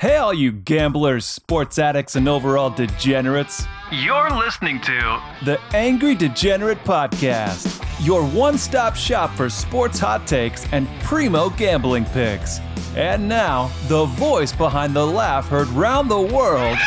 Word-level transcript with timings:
Hey, 0.00 0.16
all 0.16 0.32
you 0.32 0.50
gamblers, 0.50 1.26
sports 1.26 1.78
addicts, 1.78 2.16
and 2.16 2.26
overall 2.26 2.70
degenerates. 2.70 3.66
You're 3.92 4.30
listening 4.30 4.80
to 4.80 5.22
the 5.44 5.60
Angry 5.74 6.14
Degenerate 6.14 6.82
Podcast, 6.84 7.84
your 8.02 8.24
one 8.24 8.56
stop 8.56 8.96
shop 8.96 9.30
for 9.36 9.50
sports 9.50 9.98
hot 9.98 10.26
takes 10.26 10.64
and 10.72 10.88
primo 11.02 11.50
gambling 11.50 12.06
picks. 12.06 12.60
And 12.96 13.28
now, 13.28 13.70
the 13.88 14.06
voice 14.06 14.52
behind 14.52 14.96
the 14.96 15.06
laugh 15.06 15.46
heard 15.48 15.68
round 15.68 16.10
the 16.10 16.18
world 16.18 16.78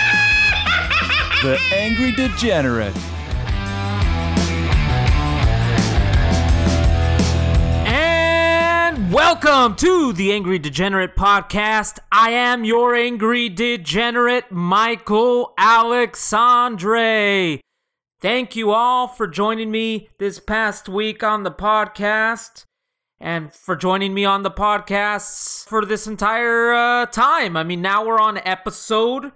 the 1.44 1.60
Angry 1.72 2.14
Degenerate. 2.14 2.96
Welcome 9.14 9.76
to 9.76 10.12
the 10.14 10.34
Angry 10.34 10.58
Degenerate 10.58 11.16
Podcast. 11.16 12.00
I 12.12 12.32
am 12.32 12.64
your 12.64 12.96
Angry 12.96 13.48
Degenerate, 13.48 14.52
Michael 14.52 15.54
Alexandre. 15.56 17.60
Thank 18.20 18.56
you 18.56 18.72
all 18.72 19.08
for 19.08 19.28
joining 19.28 19.70
me 19.70 20.10
this 20.18 20.40
past 20.40 20.90
week 20.90 21.22
on 21.22 21.44
the 21.44 21.52
podcast 21.52 22.66
and 23.20 23.54
for 23.54 23.76
joining 23.76 24.16
me 24.16 24.26
on 24.26 24.42
the 24.42 24.50
podcasts 24.50 25.64
for 25.68 25.86
this 25.86 26.08
entire 26.08 26.74
uh, 26.74 27.06
time. 27.06 27.56
I 27.56 27.64
mean, 27.64 27.84
now 27.84 28.04
we're 28.04 28.20
on 28.20 28.40
episode 28.40 29.32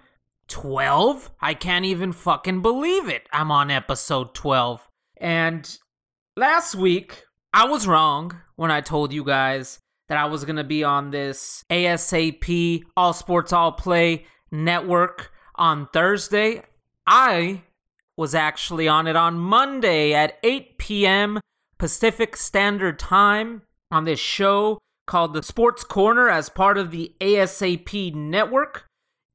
12. 0.48 1.30
I 1.40 1.54
can't 1.54 1.86
even 1.86 2.14
fucking 2.14 2.64
believe 2.64 3.08
it. 3.08 3.28
I'm 3.32 3.52
on 3.52 3.70
episode 3.70 4.34
12. 4.34 4.90
And 5.18 5.78
last 6.36 6.74
week, 6.74 7.27
I 7.58 7.66
was 7.66 7.88
wrong 7.88 8.40
when 8.56 8.70
I 8.70 8.82
told 8.82 9.12
you 9.12 9.24
guys 9.24 9.80
that 10.10 10.18
I 10.20 10.26
was 10.26 10.46
going 10.46 10.58
to 10.58 10.64
be 10.64 10.84
on 10.84 11.10
this 11.10 11.64
ASAP 11.72 12.84
All 12.96 13.14
Sports 13.14 13.52
All 13.52 13.72
Play 13.72 14.28
network 14.52 15.32
on 15.56 15.88
Thursday. 15.92 16.62
I 17.08 17.64
was 18.16 18.36
actually 18.36 18.88
on 18.88 19.08
it 19.08 19.16
on 19.16 19.40
Monday 19.40 20.14
at 20.14 20.38
8 20.44 20.78
p.m. 20.78 21.40
Pacific 21.80 22.38
Standard 22.38 23.00
Time 23.00 23.64
on 23.90 24.06
this 24.06 24.20
show 24.20 24.78
called 25.08 25.34
The 25.34 25.42
Sports 25.42 25.84
Corner 25.84 26.30
as 26.30 26.50
part 26.50 26.78
of 26.78 26.92
the 26.92 27.16
ASAP 27.20 28.14
network. 28.14 28.86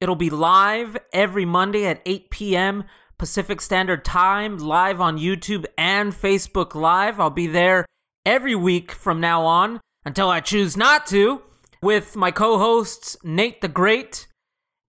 It'll 0.01 0.15
be 0.15 0.31
live 0.31 0.97
every 1.13 1.45
Monday 1.45 1.87
at 1.87 2.01
8 2.07 2.31
p.m. 2.31 2.85
Pacific 3.19 3.61
Standard 3.61 4.05
Time, 4.05 4.59
live 4.59 5.01
on 5.01 5.19
YouTube 5.19 5.65
and 5.77 6.13
Facebook 6.13 6.77
Live. 6.77 7.19
I'll 7.19 7.29
be 7.29 7.49
there 7.49 7.85
every 8.25 8.55
week 8.55 8.93
from 8.93 9.21
now 9.21 9.45
on 9.45 9.81
until 10.05 10.29
I 10.29 10.41
choose 10.41 10.77
not 10.77 11.07
to 11.09 11.43
with 11.83 12.17
my 12.17 12.31
co 12.31 12.59
hosts 12.59 13.17
Nate 13.23 13.61
the 13.61 13.69
Great 13.69 14.27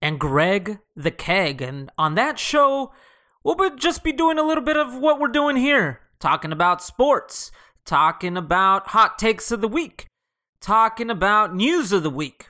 and 0.01 0.19
Greg 0.19 0.79
the 0.95 1.11
Keg. 1.11 1.61
And 1.61 1.91
on 1.97 2.15
that 2.15 2.37
show, 2.39 2.93
we'll 3.43 3.55
be 3.55 3.69
just 3.77 4.03
be 4.03 4.11
doing 4.11 4.37
a 4.37 4.43
little 4.43 4.63
bit 4.63 4.77
of 4.77 4.97
what 4.97 5.19
we're 5.19 5.27
doing 5.27 5.55
here 5.55 6.01
talking 6.19 6.53
about 6.53 6.81
sports, 6.81 7.51
talking 7.85 8.37
about 8.37 8.87
hot 8.87 9.19
takes 9.19 9.51
of 9.51 9.59
the 9.59 9.67
week, 9.67 10.05
talking 10.61 11.09
about 11.09 11.53
news 11.53 11.91
of 11.91 12.01
the 12.01 12.09
week. 12.09 12.49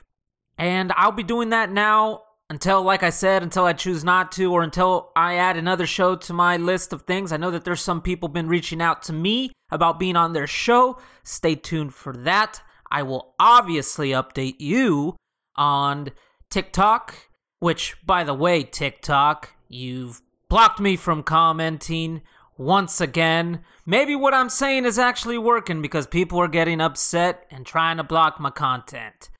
And 0.56 0.92
I'll 0.96 1.10
be 1.10 1.24
doing 1.24 1.50
that 1.50 1.72
now 1.72 2.22
until, 2.50 2.82
like 2.82 3.02
I 3.02 3.10
said, 3.10 3.42
until 3.42 3.64
I 3.64 3.72
choose 3.72 4.04
not 4.04 4.32
to, 4.32 4.52
or 4.52 4.62
until 4.62 5.10
I 5.16 5.36
add 5.36 5.56
another 5.56 5.86
show 5.86 6.14
to 6.16 6.32
my 6.32 6.56
list 6.56 6.92
of 6.92 7.02
things. 7.02 7.32
I 7.32 7.36
know 7.36 7.50
that 7.50 7.64
there's 7.64 7.80
some 7.80 8.02
people 8.02 8.28
been 8.28 8.48
reaching 8.48 8.82
out 8.82 9.02
to 9.04 9.12
me 9.12 9.50
about 9.70 9.98
being 9.98 10.16
on 10.16 10.32
their 10.32 10.46
show. 10.46 10.98
Stay 11.22 11.54
tuned 11.54 11.94
for 11.94 12.12
that. 12.12 12.60
I 12.90 13.02
will 13.02 13.34
obviously 13.38 14.10
update 14.10 14.56
you 14.60 15.16
on 15.56 16.10
TikTok, 16.50 17.14
which, 17.60 17.96
by 18.04 18.24
the 18.24 18.34
way, 18.34 18.62
TikTok, 18.62 19.50
you've 19.68 20.20
blocked 20.48 20.80
me 20.80 20.96
from 20.96 21.22
commenting 21.22 22.22
once 22.56 23.00
again. 23.00 23.64
Maybe 23.86 24.14
what 24.14 24.34
I'm 24.34 24.50
saying 24.50 24.84
is 24.84 24.98
actually 24.98 25.38
working 25.38 25.82
because 25.82 26.06
people 26.06 26.38
are 26.40 26.48
getting 26.48 26.80
upset 26.80 27.46
and 27.50 27.66
trying 27.66 27.96
to 27.96 28.04
block 28.04 28.38
my 28.38 28.50
content. 28.50 29.30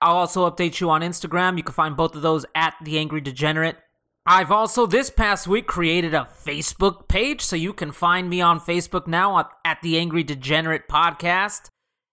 I'll 0.00 0.16
also 0.16 0.50
update 0.50 0.80
you 0.80 0.90
on 0.90 1.02
Instagram. 1.02 1.56
You 1.56 1.62
can 1.62 1.74
find 1.74 1.96
both 1.96 2.14
of 2.14 2.22
those 2.22 2.46
at 2.54 2.74
The 2.82 2.98
Angry 2.98 3.20
Degenerate. 3.20 3.76
I've 4.26 4.52
also 4.52 4.86
this 4.86 5.10
past 5.10 5.46
week 5.46 5.66
created 5.66 6.14
a 6.14 6.28
Facebook 6.44 7.08
page, 7.08 7.40
so 7.40 7.56
you 7.56 7.72
can 7.72 7.92
find 7.92 8.28
me 8.28 8.40
on 8.40 8.60
Facebook 8.60 9.06
now 9.06 9.50
at 9.64 9.82
The 9.82 9.98
Angry 9.98 10.22
Degenerate 10.22 10.88
Podcast. 10.88 11.68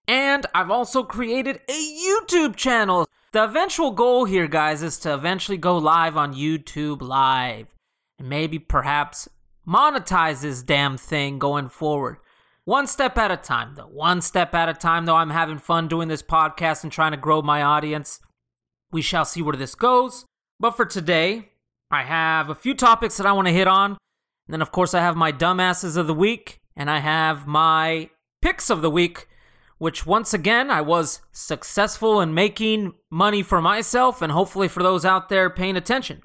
And 0.06 0.46
I've 0.54 0.70
also 0.70 1.02
created 1.02 1.60
a 1.68 1.72
YouTube 1.72 2.56
channel. 2.56 3.06
The 3.32 3.44
eventual 3.44 3.90
goal 3.90 4.24
here, 4.24 4.48
guys, 4.48 4.82
is 4.82 4.98
to 5.00 5.12
eventually 5.12 5.58
go 5.58 5.76
live 5.76 6.16
on 6.16 6.34
YouTube 6.34 7.02
Live. 7.02 7.68
And 8.18 8.28
maybe 8.28 8.58
perhaps 8.58 9.28
monetize 9.66 10.40
this 10.40 10.62
damn 10.62 10.96
thing 10.96 11.38
going 11.38 11.68
forward. 11.68 12.16
One 12.68 12.86
step 12.86 13.16
at 13.16 13.30
a 13.30 13.38
time, 13.38 13.76
though. 13.76 13.86
One 13.86 14.20
step 14.20 14.54
at 14.54 14.68
a 14.68 14.74
time, 14.74 15.06
though. 15.06 15.16
I'm 15.16 15.30
having 15.30 15.56
fun 15.56 15.88
doing 15.88 16.08
this 16.08 16.22
podcast 16.22 16.82
and 16.82 16.92
trying 16.92 17.12
to 17.12 17.16
grow 17.16 17.40
my 17.40 17.62
audience. 17.62 18.20
We 18.92 19.00
shall 19.00 19.24
see 19.24 19.40
where 19.40 19.56
this 19.56 19.74
goes. 19.74 20.26
But 20.60 20.72
for 20.72 20.84
today, 20.84 21.52
I 21.90 22.02
have 22.02 22.50
a 22.50 22.54
few 22.54 22.74
topics 22.74 23.16
that 23.16 23.26
I 23.26 23.32
want 23.32 23.48
to 23.48 23.54
hit 23.54 23.68
on. 23.68 23.92
And 23.92 23.98
then, 24.50 24.60
of 24.60 24.70
course, 24.70 24.92
I 24.92 25.00
have 25.00 25.16
my 25.16 25.32
dumbasses 25.32 25.96
of 25.96 26.06
the 26.06 26.12
week, 26.12 26.60
and 26.76 26.90
I 26.90 26.98
have 26.98 27.46
my 27.46 28.10
picks 28.42 28.68
of 28.68 28.82
the 28.82 28.90
week, 28.90 29.28
which 29.78 30.04
once 30.04 30.34
again, 30.34 30.70
I 30.70 30.82
was 30.82 31.22
successful 31.32 32.20
in 32.20 32.34
making 32.34 32.92
money 33.10 33.42
for 33.42 33.62
myself 33.62 34.20
and 34.20 34.30
hopefully 34.30 34.68
for 34.68 34.82
those 34.82 35.06
out 35.06 35.30
there 35.30 35.48
paying 35.48 35.78
attention. 35.78 36.22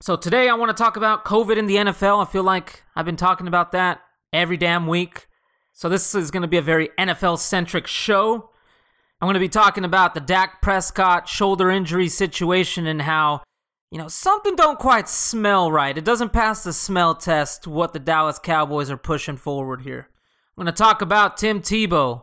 So 0.00 0.16
today, 0.16 0.48
I 0.48 0.54
want 0.54 0.74
to 0.74 0.82
talk 0.82 0.96
about 0.96 1.26
COVID 1.26 1.58
in 1.58 1.66
the 1.66 1.76
NFL. 1.76 2.26
I 2.26 2.32
feel 2.32 2.42
like 2.42 2.84
I've 2.96 3.04
been 3.04 3.16
talking 3.16 3.48
about 3.48 3.72
that 3.72 4.00
every 4.32 4.56
damn 4.56 4.86
week. 4.86 5.26
So 5.76 5.88
this 5.88 6.14
is 6.14 6.30
going 6.30 6.42
to 6.42 6.48
be 6.48 6.56
a 6.56 6.62
very 6.62 6.90
NFL 6.96 7.40
centric 7.40 7.88
show. 7.88 8.48
I'm 9.20 9.26
going 9.26 9.34
to 9.34 9.40
be 9.40 9.48
talking 9.48 9.84
about 9.84 10.14
the 10.14 10.20
Dak 10.20 10.62
Prescott 10.62 11.28
shoulder 11.28 11.68
injury 11.68 12.08
situation 12.08 12.86
and 12.86 13.02
how, 13.02 13.42
you 13.90 13.98
know, 13.98 14.06
something 14.06 14.54
don't 14.54 14.78
quite 14.78 15.08
smell 15.08 15.72
right. 15.72 15.98
It 15.98 16.04
doesn't 16.04 16.32
pass 16.32 16.62
the 16.62 16.72
smell 16.72 17.16
test 17.16 17.66
what 17.66 17.92
the 17.92 17.98
Dallas 17.98 18.38
Cowboys 18.38 18.88
are 18.88 18.96
pushing 18.96 19.36
forward 19.36 19.82
here. 19.82 20.08
I'm 20.56 20.64
going 20.64 20.72
to 20.72 20.78
talk 20.78 21.02
about 21.02 21.38
Tim 21.38 21.60
Tebow. 21.60 22.22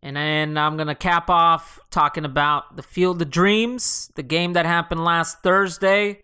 And 0.00 0.16
then 0.16 0.56
I'm 0.56 0.76
going 0.76 0.86
to 0.86 0.94
cap 0.94 1.28
off 1.28 1.80
talking 1.90 2.24
about 2.24 2.76
the 2.76 2.82
Field 2.82 3.20
of 3.20 3.30
Dreams, 3.30 4.12
the 4.14 4.22
game 4.22 4.52
that 4.52 4.66
happened 4.66 5.02
last 5.02 5.42
Thursday, 5.42 6.20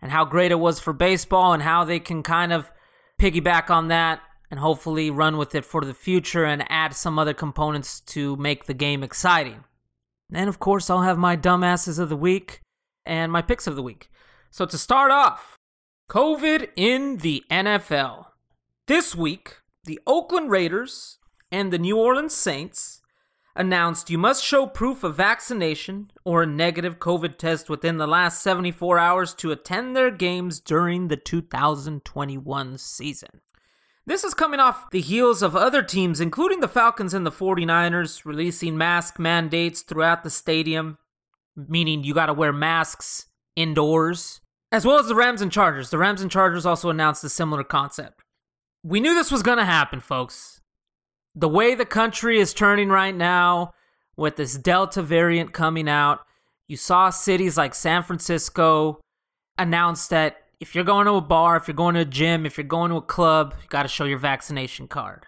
and 0.00 0.10
how 0.10 0.24
great 0.24 0.52
it 0.52 0.58
was 0.58 0.80
for 0.80 0.94
baseball 0.94 1.52
and 1.52 1.62
how 1.62 1.84
they 1.84 2.00
can 2.00 2.22
kind 2.22 2.50
of 2.50 2.70
piggyback 3.20 3.68
on 3.68 3.88
that 3.88 4.20
and 4.50 4.60
hopefully 4.60 5.10
run 5.10 5.36
with 5.36 5.54
it 5.54 5.64
for 5.64 5.84
the 5.84 5.94
future 5.94 6.44
and 6.44 6.64
add 6.70 6.94
some 6.94 7.18
other 7.18 7.34
components 7.34 8.00
to 8.00 8.36
make 8.36 8.64
the 8.64 8.74
game 8.74 9.02
exciting. 9.02 9.64
And 10.32 10.48
of 10.48 10.58
course, 10.58 10.90
I'll 10.90 11.02
have 11.02 11.18
my 11.18 11.36
dumbasses 11.36 11.98
of 11.98 12.08
the 12.08 12.16
week 12.16 12.60
and 13.04 13.30
my 13.30 13.42
picks 13.42 13.66
of 13.66 13.76
the 13.76 13.82
week. 13.82 14.10
So 14.50 14.66
to 14.66 14.78
start 14.78 15.10
off, 15.10 15.56
COVID 16.10 16.68
in 16.76 17.18
the 17.18 17.44
NFL. 17.50 18.26
This 18.86 19.14
week, 19.14 19.56
the 19.84 19.98
Oakland 20.06 20.50
Raiders 20.50 21.18
and 21.50 21.72
the 21.72 21.78
New 21.78 21.98
Orleans 21.98 22.34
Saints 22.34 23.00
announced 23.56 24.10
you 24.10 24.18
must 24.18 24.44
show 24.44 24.66
proof 24.66 25.04
of 25.04 25.16
vaccination 25.16 26.10
or 26.24 26.42
a 26.42 26.46
negative 26.46 26.98
COVID 26.98 27.38
test 27.38 27.70
within 27.70 27.98
the 27.98 28.06
last 28.06 28.42
74 28.42 28.98
hours 28.98 29.34
to 29.34 29.52
attend 29.52 29.96
their 29.96 30.10
games 30.10 30.60
during 30.60 31.08
the 31.08 31.16
2021 31.16 32.78
season. 32.78 33.40
This 34.06 34.22
is 34.22 34.34
coming 34.34 34.60
off 34.60 34.90
the 34.90 35.00
heels 35.00 35.42
of 35.42 35.56
other 35.56 35.82
teams, 35.82 36.20
including 36.20 36.60
the 36.60 36.68
Falcons 36.68 37.14
and 37.14 37.24
the 37.24 37.32
49ers, 37.32 38.26
releasing 38.26 38.76
mask 38.76 39.18
mandates 39.18 39.80
throughout 39.80 40.22
the 40.22 40.30
stadium, 40.30 40.98
meaning 41.56 42.04
you 42.04 42.12
got 42.12 42.26
to 42.26 42.34
wear 42.34 42.52
masks 42.52 43.26
indoors, 43.56 44.42
as 44.70 44.84
well 44.84 44.98
as 44.98 45.06
the 45.06 45.14
Rams 45.14 45.40
and 45.40 45.50
Chargers. 45.50 45.88
The 45.88 45.98
Rams 45.98 46.20
and 46.20 46.30
Chargers 46.30 46.66
also 46.66 46.90
announced 46.90 47.24
a 47.24 47.30
similar 47.30 47.64
concept. 47.64 48.20
We 48.82 49.00
knew 49.00 49.14
this 49.14 49.32
was 49.32 49.42
going 49.42 49.58
to 49.58 49.64
happen, 49.64 50.00
folks. 50.00 50.60
The 51.34 51.48
way 51.48 51.74
the 51.74 51.86
country 51.86 52.38
is 52.38 52.52
turning 52.52 52.90
right 52.90 53.14
now, 53.14 53.72
with 54.16 54.36
this 54.36 54.56
Delta 54.58 55.02
variant 55.02 55.52
coming 55.52 55.88
out, 55.88 56.20
you 56.68 56.76
saw 56.76 57.10
cities 57.10 57.56
like 57.56 57.74
San 57.74 58.02
Francisco 58.02 59.00
announce 59.58 60.08
that 60.08 60.43
if 60.60 60.74
you're 60.74 60.84
going 60.84 61.06
to 61.06 61.14
a 61.14 61.20
bar, 61.20 61.56
if 61.56 61.68
you're 61.68 61.74
going 61.74 61.94
to 61.94 62.02
a 62.02 62.06
gym, 62.06 62.46
if 62.46 62.56
you're 62.56 62.64
going 62.64 62.90
to 62.90 62.96
a 62.96 63.02
club, 63.02 63.54
you 63.60 63.68
got 63.68 63.82
to 63.82 63.88
show 63.88 64.04
your 64.04 64.18
vaccination 64.18 64.88
card. 64.88 65.26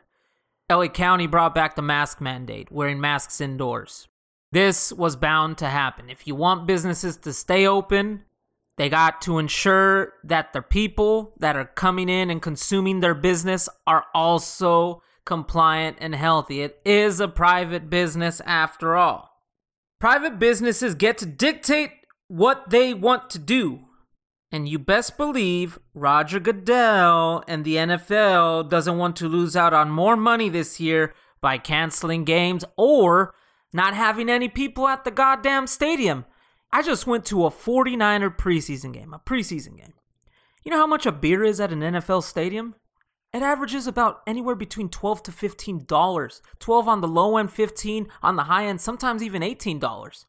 LA 0.70 0.88
County 0.88 1.26
brought 1.26 1.54
back 1.54 1.76
the 1.76 1.82
mask 1.82 2.20
mandate, 2.20 2.70
wearing 2.72 3.00
masks 3.00 3.40
indoors. 3.40 4.08
This 4.52 4.92
was 4.92 5.16
bound 5.16 5.58
to 5.58 5.66
happen. 5.66 6.10
If 6.10 6.26
you 6.26 6.34
want 6.34 6.66
businesses 6.66 7.16
to 7.18 7.32
stay 7.32 7.66
open, 7.66 8.24
they 8.76 8.88
got 8.88 9.22
to 9.22 9.38
ensure 9.38 10.14
that 10.24 10.52
the 10.52 10.62
people 10.62 11.34
that 11.38 11.56
are 11.56 11.64
coming 11.64 12.08
in 12.08 12.30
and 12.30 12.42
consuming 12.42 13.00
their 13.00 13.14
business 13.14 13.68
are 13.86 14.04
also 14.14 15.02
compliant 15.24 15.96
and 16.00 16.14
healthy. 16.14 16.62
It 16.62 16.80
is 16.84 17.20
a 17.20 17.28
private 17.28 17.90
business 17.90 18.40
after 18.44 18.96
all. 18.96 19.30
Private 19.98 20.38
businesses 20.38 20.94
get 20.94 21.18
to 21.18 21.26
dictate 21.26 21.90
what 22.28 22.70
they 22.70 22.92
want 22.92 23.30
to 23.30 23.38
do. 23.38 23.85
And 24.56 24.66
you 24.66 24.78
best 24.78 25.18
believe 25.18 25.78
Roger 25.92 26.40
Goodell 26.40 27.44
and 27.46 27.62
the 27.62 27.74
NFL 27.76 28.70
doesn't 28.70 28.96
want 28.96 29.14
to 29.16 29.28
lose 29.28 29.54
out 29.54 29.74
on 29.74 29.90
more 29.90 30.16
money 30.16 30.48
this 30.48 30.80
year 30.80 31.12
by 31.42 31.58
canceling 31.58 32.24
games 32.24 32.64
or 32.74 33.34
not 33.74 33.92
having 33.92 34.30
any 34.30 34.48
people 34.48 34.88
at 34.88 35.04
the 35.04 35.10
goddamn 35.10 35.66
stadium. 35.66 36.24
I 36.72 36.80
just 36.80 37.06
went 37.06 37.26
to 37.26 37.44
a 37.44 37.50
49er 37.50 38.34
preseason 38.34 38.94
game, 38.94 39.12
a 39.12 39.18
preseason 39.18 39.76
game. 39.76 39.92
You 40.64 40.70
know 40.70 40.78
how 40.78 40.86
much 40.86 41.04
a 41.04 41.12
beer 41.12 41.44
is 41.44 41.60
at 41.60 41.70
an 41.70 41.80
NFL 41.80 42.22
stadium? 42.22 42.76
It 43.34 43.42
averages 43.42 43.86
about 43.86 44.22
anywhere 44.26 44.54
between 44.54 44.88
12 44.88 45.24
to 45.24 45.32
15 45.32 45.84
dollars. 45.84 46.40
12 46.60 46.88
on 46.88 47.02
the 47.02 47.08
low 47.08 47.36
end, 47.36 47.52
15 47.52 48.08
on 48.22 48.36
the 48.36 48.44
high 48.44 48.64
end, 48.64 48.80
sometimes 48.80 49.22
even 49.22 49.42
18 49.42 49.78
dollars. 49.78 50.24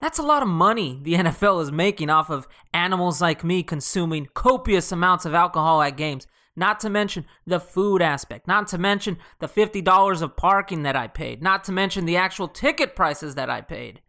That's 0.00 0.18
a 0.18 0.22
lot 0.22 0.42
of 0.42 0.48
money 0.48 0.98
the 1.02 1.14
NFL 1.24 1.62
is 1.62 1.72
making 1.72 2.10
off 2.10 2.30
of 2.30 2.48
animals 2.72 3.20
like 3.20 3.44
me 3.44 3.62
consuming 3.62 4.28
copious 4.34 4.92
amounts 4.92 5.24
of 5.24 5.34
alcohol 5.34 5.82
at 5.82 5.96
games. 5.96 6.26
Not 6.58 6.80
to 6.80 6.90
mention 6.90 7.26
the 7.46 7.60
food 7.60 8.00
aspect, 8.00 8.48
not 8.48 8.66
to 8.68 8.78
mention 8.78 9.18
the 9.40 9.48
$50 9.48 10.22
of 10.22 10.36
parking 10.36 10.84
that 10.84 10.96
I 10.96 11.06
paid, 11.06 11.42
not 11.42 11.64
to 11.64 11.72
mention 11.72 12.06
the 12.06 12.16
actual 12.16 12.48
ticket 12.48 12.96
prices 12.96 13.34
that 13.34 13.50
I 13.50 13.60
paid. 13.60 14.00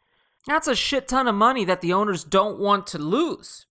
That's 0.46 0.70
a 0.70 0.76
shit 0.76 1.10
ton 1.10 1.28
of 1.28 1.36
money 1.36 1.66
that 1.66 1.82
the 1.82 1.92
owners 1.92 2.24
don't 2.24 2.58
want 2.58 2.88
to 2.88 2.98
lose. 2.98 3.66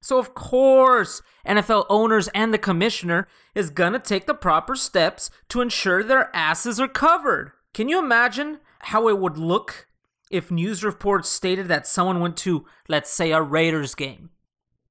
So, 0.00 0.18
of 0.18 0.34
course, 0.34 1.20
NFL 1.46 1.84
owners 1.90 2.28
and 2.28 2.54
the 2.54 2.58
commissioner 2.58 3.28
is 3.54 3.68
gonna 3.68 3.98
take 3.98 4.26
the 4.26 4.34
proper 4.34 4.74
steps 4.74 5.30
to 5.50 5.60
ensure 5.60 6.02
their 6.02 6.34
asses 6.34 6.80
are 6.80 6.88
covered. 6.88 7.52
Can 7.74 7.88
you 7.88 7.98
imagine 7.98 8.60
how 8.80 9.08
it 9.08 9.18
would 9.18 9.36
look 9.36 9.86
if 10.32 10.50
news 10.50 10.82
reports 10.82 11.28
stated 11.28 11.68
that 11.68 11.86
someone 11.86 12.18
went 12.20 12.36
to, 12.38 12.64
let's 12.88 13.10
say, 13.10 13.30
a 13.30 13.42
Raiders 13.42 13.94
game 13.94 14.30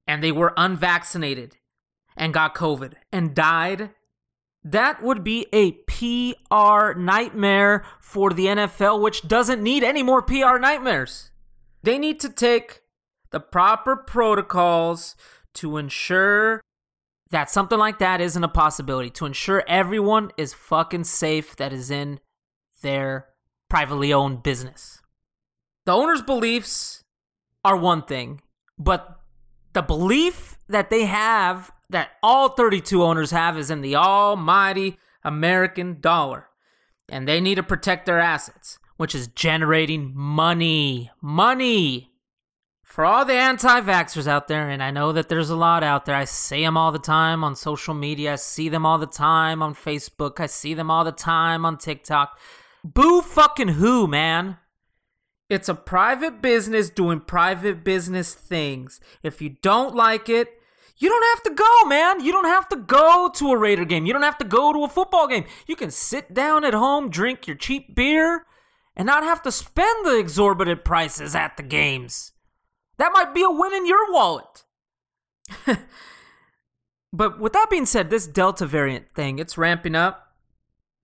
and 0.06 0.22
they 0.22 0.32
were 0.32 0.54
unvaccinated 0.56 1.56
and 2.16 2.32
got 2.32 2.54
COVID 2.54 2.94
and 3.10 3.34
died, 3.34 3.90
that 4.64 5.02
would 5.02 5.24
be 5.24 5.46
a 5.52 5.72
PR 5.72 6.96
nightmare 6.98 7.84
for 8.00 8.30
the 8.30 8.46
NFL, 8.46 9.02
which 9.02 9.26
doesn't 9.26 9.62
need 9.62 9.82
any 9.82 10.02
more 10.02 10.22
PR 10.22 10.58
nightmares. 10.58 11.32
They 11.82 11.98
need 11.98 12.20
to 12.20 12.28
take 12.28 12.82
the 13.30 13.40
proper 13.40 13.96
protocols 13.96 15.16
to 15.54 15.76
ensure 15.76 16.60
that 17.30 17.50
something 17.50 17.78
like 17.78 17.98
that 17.98 18.20
isn't 18.20 18.44
a 18.44 18.48
possibility, 18.48 19.10
to 19.10 19.26
ensure 19.26 19.64
everyone 19.66 20.30
is 20.36 20.54
fucking 20.54 21.04
safe 21.04 21.56
that 21.56 21.72
is 21.72 21.90
in 21.90 22.20
their 22.82 23.26
privately 23.68 24.12
owned 24.12 24.42
business. 24.42 25.01
The 25.84 25.92
owner's 25.92 26.22
beliefs 26.22 27.02
are 27.64 27.76
one 27.76 28.02
thing, 28.02 28.40
but 28.78 29.20
the 29.72 29.82
belief 29.82 30.58
that 30.68 30.90
they 30.90 31.04
have 31.04 31.70
that 31.90 32.10
all 32.22 32.50
32 32.50 33.02
owners 33.02 33.30
have 33.30 33.58
is 33.58 33.70
in 33.70 33.80
the 33.80 33.96
almighty 33.96 34.98
American 35.24 36.00
dollar. 36.00 36.48
And 37.08 37.28
they 37.28 37.40
need 37.40 37.56
to 37.56 37.62
protect 37.62 38.06
their 38.06 38.20
assets, 38.20 38.78
which 38.96 39.14
is 39.14 39.28
generating 39.28 40.12
money. 40.14 41.10
Money! 41.20 42.10
For 42.84 43.06
all 43.06 43.24
the 43.24 43.32
anti 43.32 43.80
vaxxers 43.80 44.26
out 44.26 44.48
there, 44.48 44.68
and 44.68 44.82
I 44.82 44.90
know 44.90 45.12
that 45.12 45.30
there's 45.30 45.48
a 45.48 45.56
lot 45.56 45.82
out 45.82 46.04
there, 46.04 46.14
I 46.14 46.26
see 46.26 46.62
them 46.62 46.76
all 46.76 46.92
the 46.92 46.98
time 46.98 47.42
on 47.42 47.56
social 47.56 47.94
media, 47.94 48.34
I 48.34 48.36
see 48.36 48.68
them 48.68 48.84
all 48.84 48.98
the 48.98 49.06
time 49.06 49.62
on 49.62 49.74
Facebook, 49.74 50.40
I 50.40 50.46
see 50.46 50.74
them 50.74 50.90
all 50.90 51.02
the 51.02 51.10
time 51.10 51.64
on 51.64 51.78
TikTok. 51.78 52.38
Boo 52.84 53.22
fucking 53.22 53.68
who, 53.68 54.06
man? 54.06 54.58
It's 55.52 55.68
a 55.68 55.74
private 55.74 56.40
business 56.40 56.88
doing 56.88 57.20
private 57.20 57.84
business 57.84 58.32
things. 58.32 59.00
If 59.22 59.42
you 59.42 59.56
don't 59.60 59.94
like 59.94 60.30
it, 60.30 60.48
you 60.96 61.10
don't 61.10 61.36
have 61.36 61.42
to 61.42 61.50
go, 61.54 61.88
man. 61.88 62.24
You 62.24 62.32
don't 62.32 62.46
have 62.46 62.70
to 62.70 62.76
go 62.76 63.30
to 63.34 63.52
a 63.52 63.58
Raider 63.58 63.84
game. 63.84 64.06
You 64.06 64.14
don't 64.14 64.22
have 64.22 64.38
to 64.38 64.46
go 64.46 64.72
to 64.72 64.84
a 64.84 64.88
football 64.88 65.28
game. 65.28 65.44
You 65.66 65.76
can 65.76 65.90
sit 65.90 66.32
down 66.32 66.64
at 66.64 66.72
home, 66.72 67.10
drink 67.10 67.46
your 67.46 67.54
cheap 67.54 67.94
beer, 67.94 68.46
and 68.96 69.04
not 69.04 69.24
have 69.24 69.42
to 69.42 69.52
spend 69.52 70.06
the 70.06 70.18
exorbitant 70.18 70.86
prices 70.86 71.34
at 71.34 71.58
the 71.58 71.62
games. 71.62 72.32
That 72.96 73.12
might 73.12 73.34
be 73.34 73.42
a 73.42 73.50
win 73.50 73.74
in 73.74 73.84
your 73.84 74.10
wallet. 74.10 74.64
but 77.12 77.38
with 77.38 77.52
that 77.52 77.68
being 77.68 77.84
said, 77.84 78.08
this 78.08 78.26
Delta 78.26 78.64
variant 78.64 79.14
thing, 79.14 79.38
it's 79.38 79.58
ramping 79.58 79.96
up. 79.96 80.28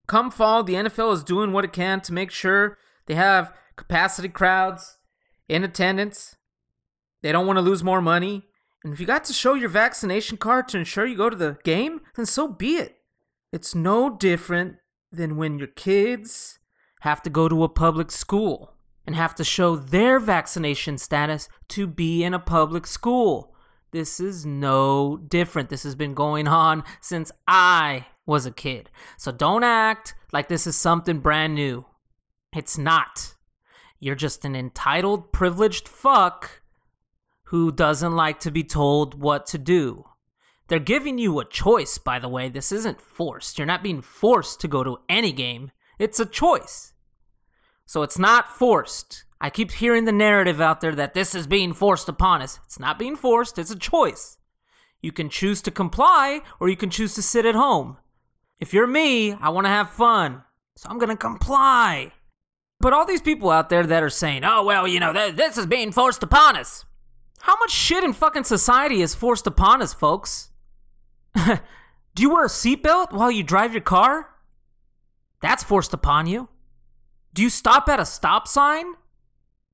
Come 0.07 0.31
fall, 0.31 0.63
the 0.63 0.73
NFL 0.73 1.13
is 1.13 1.23
doing 1.23 1.51
what 1.51 1.65
it 1.65 1.71
can 1.71 2.01
to 2.01 2.13
make 2.13 2.31
sure 2.31 2.79
they 3.05 3.13
have 3.13 3.53
capacity 3.79 4.27
crowds 4.27 4.97
in 5.47 5.63
attendance. 5.63 6.35
They 7.21 7.31
don't 7.31 7.47
want 7.47 7.57
to 7.57 7.61
lose 7.61 7.83
more 7.83 8.01
money. 8.01 8.43
And 8.83 8.93
if 8.93 8.99
you 8.99 9.05
got 9.05 9.23
to 9.25 9.33
show 9.33 9.53
your 9.53 9.69
vaccination 9.69 10.37
card 10.37 10.67
to 10.67 10.77
ensure 10.77 11.05
you 11.05 11.15
go 11.17 11.29
to 11.29 11.35
the 11.35 11.57
game, 11.63 12.01
then 12.15 12.25
so 12.25 12.47
be 12.47 12.75
it. 12.75 12.97
It's 13.51 13.73
no 13.73 14.09
different 14.09 14.75
than 15.11 15.37
when 15.37 15.57
your 15.57 15.67
kids 15.67 16.59
have 17.01 17.21
to 17.23 17.29
go 17.29 17.47
to 17.47 17.63
a 17.63 17.69
public 17.69 18.11
school 18.11 18.75
and 19.07 19.15
have 19.15 19.33
to 19.35 19.43
show 19.43 19.77
their 19.77 20.19
vaccination 20.19 20.97
status 20.97 21.47
to 21.69 21.87
be 21.87 22.23
in 22.23 22.33
a 22.33 22.39
public 22.39 22.85
school. 22.85 23.55
This 23.91 24.19
is 24.19 24.45
no 24.45 25.17
different. 25.17 25.69
This 25.69 25.83
has 25.83 25.95
been 25.95 26.13
going 26.13 26.47
on 26.47 26.83
since 27.01 27.31
I 27.47 28.05
was 28.25 28.45
a 28.45 28.51
kid. 28.51 28.89
So 29.17 29.31
don't 29.31 29.63
act 29.63 30.15
like 30.31 30.47
this 30.49 30.67
is 30.67 30.75
something 30.75 31.19
brand 31.19 31.55
new. 31.55 31.85
It's 32.55 32.77
not. 32.77 33.35
You're 33.99 34.15
just 34.15 34.45
an 34.45 34.55
entitled, 34.55 35.31
privileged 35.31 35.87
fuck 35.87 36.61
who 37.43 37.71
doesn't 37.71 38.15
like 38.15 38.39
to 38.41 38.51
be 38.51 38.63
told 38.63 39.19
what 39.19 39.45
to 39.47 39.57
do. 39.57 40.05
They're 40.67 40.79
giving 40.79 41.17
you 41.17 41.39
a 41.39 41.45
choice, 41.45 41.97
by 41.97 42.19
the 42.19 42.29
way. 42.29 42.47
This 42.47 42.71
isn't 42.71 43.01
forced. 43.01 43.57
You're 43.57 43.65
not 43.65 43.83
being 43.83 44.01
forced 44.01 44.61
to 44.61 44.67
go 44.67 44.83
to 44.83 44.99
any 45.09 45.31
game. 45.31 45.71
It's 45.97 46.19
a 46.19 46.25
choice. 46.25 46.93
So 47.85 48.03
it's 48.03 48.19
not 48.19 48.55
forced. 48.55 49.25
I 49.41 49.49
keep 49.49 49.71
hearing 49.71 50.05
the 50.05 50.11
narrative 50.11 50.61
out 50.61 50.79
there 50.79 50.93
that 50.93 51.15
this 51.15 51.33
is 51.33 51.47
being 51.47 51.73
forced 51.73 52.07
upon 52.07 52.41
us. 52.43 52.59
It's 52.65 52.79
not 52.79 52.99
being 52.99 53.15
forced, 53.15 53.57
it's 53.57 53.71
a 53.71 53.75
choice. 53.75 54.37
You 55.01 55.11
can 55.11 55.29
choose 55.29 55.61
to 55.63 55.71
comply 55.71 56.41
or 56.59 56.69
you 56.69 56.77
can 56.77 56.89
choose 56.89 57.15
to 57.15 57.23
sit 57.23 57.45
at 57.45 57.55
home. 57.55 57.97
If 58.59 58.73
you're 58.73 58.85
me, 58.85 59.33
I 59.33 59.49
want 59.49 59.65
to 59.65 59.69
have 59.69 59.89
fun. 59.89 60.43
So 60.75 60.89
I'm 60.89 60.99
going 60.99 61.09
to 61.09 61.15
comply. 61.17 62.11
But 62.79 62.93
all 62.93 63.05
these 63.05 63.21
people 63.21 63.51
out 63.51 63.69
there 63.69 63.85
that 63.85 64.03
are 64.03 64.09
saying, 64.09 64.43
oh, 64.45 64.63
well, 64.63 64.87
you 64.87 64.99
know, 64.99 65.11
th- 65.11 65.35
this 65.35 65.57
is 65.57 65.65
being 65.65 65.91
forced 65.91 66.23
upon 66.23 66.55
us. 66.55 66.85
How 67.41 67.55
much 67.57 67.71
shit 67.71 68.03
in 68.03 68.13
fucking 68.13 68.45
society 68.45 69.01
is 69.01 69.15
forced 69.15 69.47
upon 69.47 69.81
us, 69.81 69.93
folks? 69.93 70.51
Do 71.35 72.23
you 72.23 72.31
wear 72.31 72.45
a 72.45 72.49
seatbelt 72.49 73.11
while 73.11 73.31
you 73.31 73.43
drive 73.43 73.73
your 73.73 73.81
car? 73.81 74.29
That's 75.41 75.63
forced 75.63 75.93
upon 75.93 76.27
you. 76.27 76.49
Do 77.33 77.41
you 77.41 77.49
stop 77.49 77.87
at 77.89 77.99
a 77.99 78.05
stop 78.05 78.47
sign? 78.47 78.85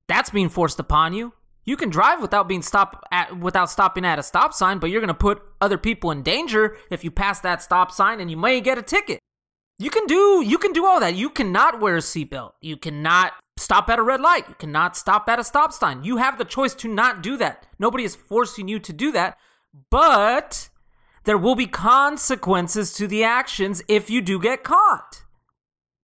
That's 0.08 0.30
being 0.30 0.48
forced 0.48 0.78
upon 0.78 1.14
you. 1.14 1.32
You 1.64 1.76
can 1.76 1.90
drive 1.90 2.20
without 2.20 2.46
being 2.46 2.62
stopped 2.62 3.04
at 3.10 3.36
without 3.36 3.68
stopping 3.70 4.04
at 4.04 4.20
a 4.20 4.22
stop 4.22 4.54
sign, 4.54 4.78
but 4.78 4.90
you're 4.90 5.00
going 5.00 5.08
to 5.08 5.14
put 5.14 5.42
other 5.60 5.78
people 5.78 6.12
in 6.12 6.22
danger 6.22 6.76
if 6.90 7.02
you 7.02 7.10
pass 7.10 7.40
that 7.40 7.60
stop 7.60 7.90
sign 7.90 8.20
and 8.20 8.30
you 8.30 8.36
may 8.36 8.60
get 8.60 8.78
a 8.78 8.82
ticket. 8.82 9.18
You 9.78 9.90
can 9.90 10.06
do 10.06 10.42
you 10.44 10.58
can 10.58 10.72
do 10.72 10.86
all 10.86 11.00
that. 11.00 11.14
You 11.14 11.28
cannot 11.28 11.80
wear 11.80 11.96
a 11.96 12.00
seatbelt. 12.00 12.52
You 12.60 12.76
cannot 12.76 13.32
stop 13.58 13.88
at 13.88 13.98
a 13.98 14.02
red 14.02 14.20
light. 14.20 14.48
You 14.48 14.54
cannot 14.54 14.96
stop 14.96 15.28
at 15.28 15.38
a 15.38 15.44
stop 15.44 15.72
sign. 15.72 16.04
You 16.04 16.16
have 16.16 16.38
the 16.38 16.44
choice 16.44 16.74
to 16.76 16.88
not 16.88 17.22
do 17.22 17.36
that. 17.36 17.66
Nobody 17.78 18.04
is 18.04 18.14
forcing 18.14 18.68
you 18.68 18.78
to 18.78 18.92
do 18.92 19.12
that, 19.12 19.36
but 19.90 20.70
there 21.24 21.36
will 21.36 21.54
be 21.54 21.66
consequences 21.66 22.94
to 22.94 23.06
the 23.06 23.24
actions 23.24 23.82
if 23.88 24.08
you 24.08 24.22
do 24.22 24.40
get 24.40 24.64
caught. 24.64 25.24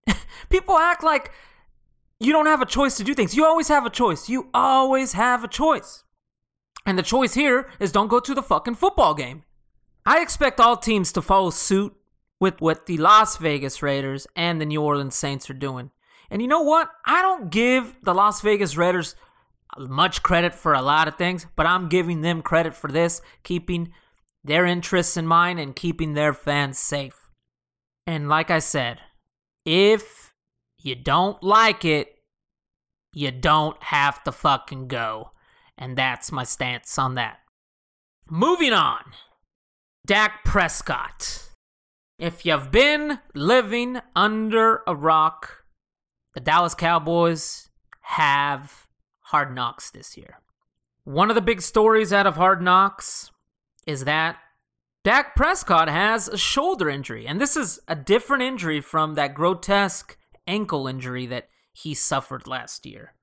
People 0.49 0.77
act 0.77 1.03
like 1.03 1.31
you 2.19 2.31
don't 2.31 2.45
have 2.45 2.61
a 2.61 2.67
choice 2.67 2.95
to 2.97 3.03
do 3.03 3.13
things. 3.13 3.35
You 3.35 3.45
always 3.45 3.69
have 3.69 3.85
a 3.85 3.89
choice. 3.89 4.29
You 4.29 4.49
always 4.53 5.13
have 5.13 5.43
a 5.43 5.47
choice. 5.47 6.03
And 6.85 6.97
the 6.97 7.03
choice 7.03 7.33
here 7.33 7.69
is 7.79 7.91
don't 7.91 8.07
go 8.07 8.19
to 8.19 8.33
the 8.35 8.43
fucking 8.43 8.75
football 8.75 9.13
game. 9.13 9.43
I 10.05 10.21
expect 10.21 10.59
all 10.59 10.77
teams 10.77 11.11
to 11.13 11.21
follow 11.21 11.49
suit 11.49 11.95
with 12.43 12.59
what 12.59 12.87
the 12.87 12.97
Las 12.97 13.37
Vegas 13.37 13.81
Raiders 13.81 14.27
and 14.35 14.59
the 14.59 14.65
New 14.65 14.81
Orleans 14.81 15.15
Saints 15.15 15.49
are 15.49 15.53
doing. 15.53 15.91
And 16.29 16.41
you 16.41 16.47
know 16.49 16.61
what? 16.61 16.89
I 17.05 17.21
don't 17.21 17.49
give 17.49 17.95
the 18.03 18.13
Las 18.13 18.41
Vegas 18.41 18.75
Raiders 18.75 19.15
much 19.77 20.21
credit 20.23 20.53
for 20.53 20.73
a 20.73 20.81
lot 20.81 21.07
of 21.07 21.15
things, 21.15 21.47
but 21.55 21.65
I'm 21.65 21.87
giving 21.87 22.19
them 22.19 22.41
credit 22.41 22.75
for 22.75 22.91
this, 22.91 23.21
keeping 23.43 23.93
their 24.43 24.65
interests 24.65 25.15
in 25.15 25.25
mind 25.25 25.57
and 25.57 25.73
keeping 25.73 26.15
their 26.15 26.33
fans 26.33 26.77
safe. 26.77 27.29
And 28.05 28.27
like 28.27 28.51
I 28.51 28.59
said, 28.59 28.99
if 29.65 30.33
you 30.77 30.95
don't 30.95 31.41
like 31.41 31.85
it, 31.85 32.13
you 33.13 33.31
don't 33.31 33.81
have 33.81 34.21
to 34.25 34.33
fucking 34.33 34.89
go. 34.89 35.31
And 35.77 35.97
that's 35.97 36.29
my 36.29 36.43
stance 36.43 36.99
on 36.99 37.15
that. 37.15 37.37
Moving 38.29 38.73
on. 38.73 39.13
Dak 40.05 40.43
Prescott. 40.43 41.52
If 42.19 42.45
you've 42.45 42.71
been 42.71 43.19
living 43.33 43.99
under 44.15 44.81
a 44.85 44.95
rock, 44.95 45.63
the 46.35 46.39
Dallas 46.39 46.75
Cowboys 46.75 47.69
have 48.01 48.87
hard 49.21 49.53
knocks 49.55 49.89
this 49.89 50.15
year. 50.15 50.39
One 51.05 51.29
of 51.29 51.35
the 51.35 51.41
big 51.41 51.61
stories 51.61 52.13
out 52.13 52.27
of 52.27 52.35
Hard 52.35 52.61
Knocks 52.61 53.31
is 53.87 54.05
that 54.05 54.37
Dak 55.03 55.35
Prescott 55.35 55.89
has 55.89 56.29
a 56.29 56.37
shoulder 56.37 56.89
injury, 56.89 57.27
and 57.27 57.41
this 57.41 57.57
is 57.57 57.79
a 57.87 57.95
different 57.95 58.43
injury 58.43 58.79
from 58.79 59.15
that 59.15 59.33
grotesque 59.33 60.15
ankle 60.47 60.87
injury 60.87 61.25
that 61.25 61.49
he 61.73 61.93
suffered 61.93 62.47
last 62.47 62.85
year. 62.85 63.15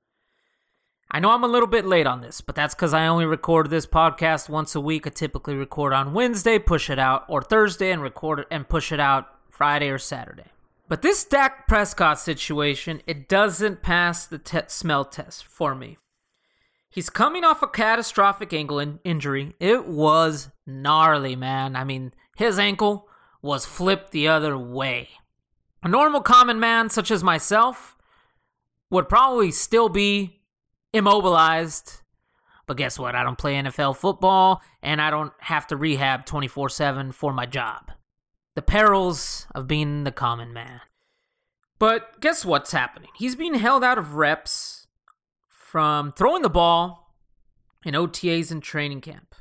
I 1.12 1.18
know 1.18 1.32
I'm 1.32 1.42
a 1.42 1.48
little 1.48 1.66
bit 1.66 1.86
late 1.86 2.06
on 2.06 2.20
this, 2.20 2.40
but 2.40 2.54
that's 2.54 2.74
because 2.74 2.94
I 2.94 3.08
only 3.08 3.26
record 3.26 3.68
this 3.68 3.84
podcast 3.86 4.48
once 4.48 4.76
a 4.76 4.80
week. 4.80 5.08
I 5.08 5.10
typically 5.10 5.56
record 5.56 5.92
on 5.92 6.12
Wednesday, 6.12 6.58
push 6.60 6.88
it 6.88 7.00
out, 7.00 7.24
or 7.26 7.42
Thursday, 7.42 7.90
and 7.90 8.00
record 8.00 8.40
it 8.40 8.46
and 8.48 8.68
push 8.68 8.92
it 8.92 9.00
out 9.00 9.26
Friday 9.48 9.88
or 9.88 9.98
Saturday. 9.98 10.44
But 10.88 11.02
this 11.02 11.24
Dak 11.24 11.66
Prescott 11.66 12.20
situation, 12.20 13.02
it 13.08 13.28
doesn't 13.28 13.82
pass 13.82 14.24
the 14.24 14.38
te- 14.38 14.60
smell 14.68 15.04
test 15.04 15.44
for 15.44 15.74
me. 15.74 15.98
He's 16.88 17.10
coming 17.10 17.42
off 17.44 17.62
a 17.62 17.66
catastrophic 17.66 18.52
ankle 18.52 18.78
in- 18.78 19.00
injury. 19.02 19.54
It 19.58 19.86
was 19.86 20.50
gnarly, 20.64 21.34
man. 21.34 21.74
I 21.74 21.82
mean, 21.82 22.12
his 22.36 22.56
ankle 22.58 23.08
was 23.42 23.66
flipped 23.66 24.12
the 24.12 24.28
other 24.28 24.56
way. 24.56 25.08
A 25.82 25.88
normal 25.88 26.20
common 26.20 26.60
man 26.60 26.88
such 26.88 27.10
as 27.10 27.24
myself 27.24 27.96
would 28.90 29.08
probably 29.08 29.50
still 29.50 29.88
be 29.88 30.39
immobilized. 30.92 32.02
But 32.66 32.76
guess 32.76 32.98
what? 32.98 33.14
I 33.14 33.22
don't 33.22 33.38
play 33.38 33.54
NFL 33.54 33.96
football 33.96 34.62
and 34.82 35.00
I 35.00 35.10
don't 35.10 35.32
have 35.40 35.66
to 35.68 35.76
rehab 35.76 36.26
24 36.26 36.68
7 36.68 37.12
for 37.12 37.32
my 37.32 37.46
job. 37.46 37.90
The 38.54 38.62
perils 38.62 39.46
of 39.54 39.66
being 39.66 40.04
the 40.04 40.12
common 40.12 40.52
man. 40.52 40.80
But 41.78 42.20
guess 42.20 42.44
what's 42.44 42.72
happening? 42.72 43.10
He's 43.16 43.34
being 43.34 43.54
held 43.54 43.82
out 43.82 43.98
of 43.98 44.14
reps 44.14 44.86
from 45.48 46.12
throwing 46.12 46.42
the 46.42 46.50
ball 46.50 47.14
in 47.84 47.94
OTAs 47.94 48.50
and 48.50 48.62
training 48.62 49.00
camp. 49.00 49.34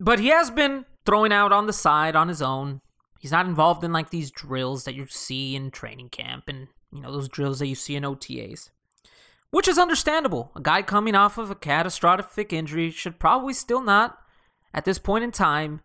But 0.00 0.18
he 0.18 0.28
has 0.28 0.50
been 0.50 0.86
throwing 1.04 1.32
out 1.32 1.52
on 1.52 1.66
the 1.66 1.72
side 1.72 2.16
on 2.16 2.28
his 2.28 2.40
own. 2.40 2.80
He's 3.20 3.32
not 3.32 3.46
involved 3.46 3.84
in 3.84 3.92
like 3.92 4.10
these 4.10 4.30
drills 4.30 4.84
that 4.84 4.94
you 4.94 5.06
see 5.06 5.54
in 5.54 5.70
training 5.70 6.08
camp 6.08 6.44
and, 6.48 6.68
you 6.92 7.00
know, 7.00 7.12
those 7.12 7.28
drills 7.28 7.58
that 7.58 7.68
you 7.68 7.74
see 7.74 7.94
in 7.94 8.02
OTAs. 8.02 8.70
Which 9.54 9.68
is 9.68 9.78
understandable. 9.78 10.50
A 10.56 10.60
guy 10.60 10.82
coming 10.82 11.14
off 11.14 11.38
of 11.38 11.48
a 11.48 11.54
catastrophic 11.54 12.52
injury 12.52 12.90
should 12.90 13.20
probably 13.20 13.54
still 13.54 13.80
not, 13.80 14.18
at 14.74 14.84
this 14.84 14.98
point 14.98 15.22
in 15.22 15.30
time, 15.30 15.80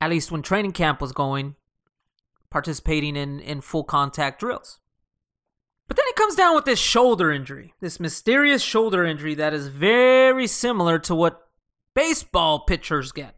at 0.00 0.08
least 0.08 0.32
when 0.32 0.40
training 0.40 0.72
camp 0.72 1.02
was 1.02 1.12
going, 1.12 1.56
participating 2.48 3.14
in, 3.14 3.40
in 3.40 3.60
full 3.60 3.84
contact 3.84 4.40
drills. 4.40 4.78
But 5.86 5.98
then 5.98 6.06
he 6.06 6.14
comes 6.14 6.34
down 6.34 6.54
with 6.54 6.64
this 6.64 6.78
shoulder 6.78 7.30
injury, 7.30 7.74
this 7.78 8.00
mysterious 8.00 8.62
shoulder 8.62 9.04
injury 9.04 9.34
that 9.34 9.52
is 9.52 9.68
very 9.68 10.46
similar 10.46 10.98
to 11.00 11.14
what 11.14 11.46
baseball 11.92 12.60
pitchers 12.60 13.12
get. 13.12 13.34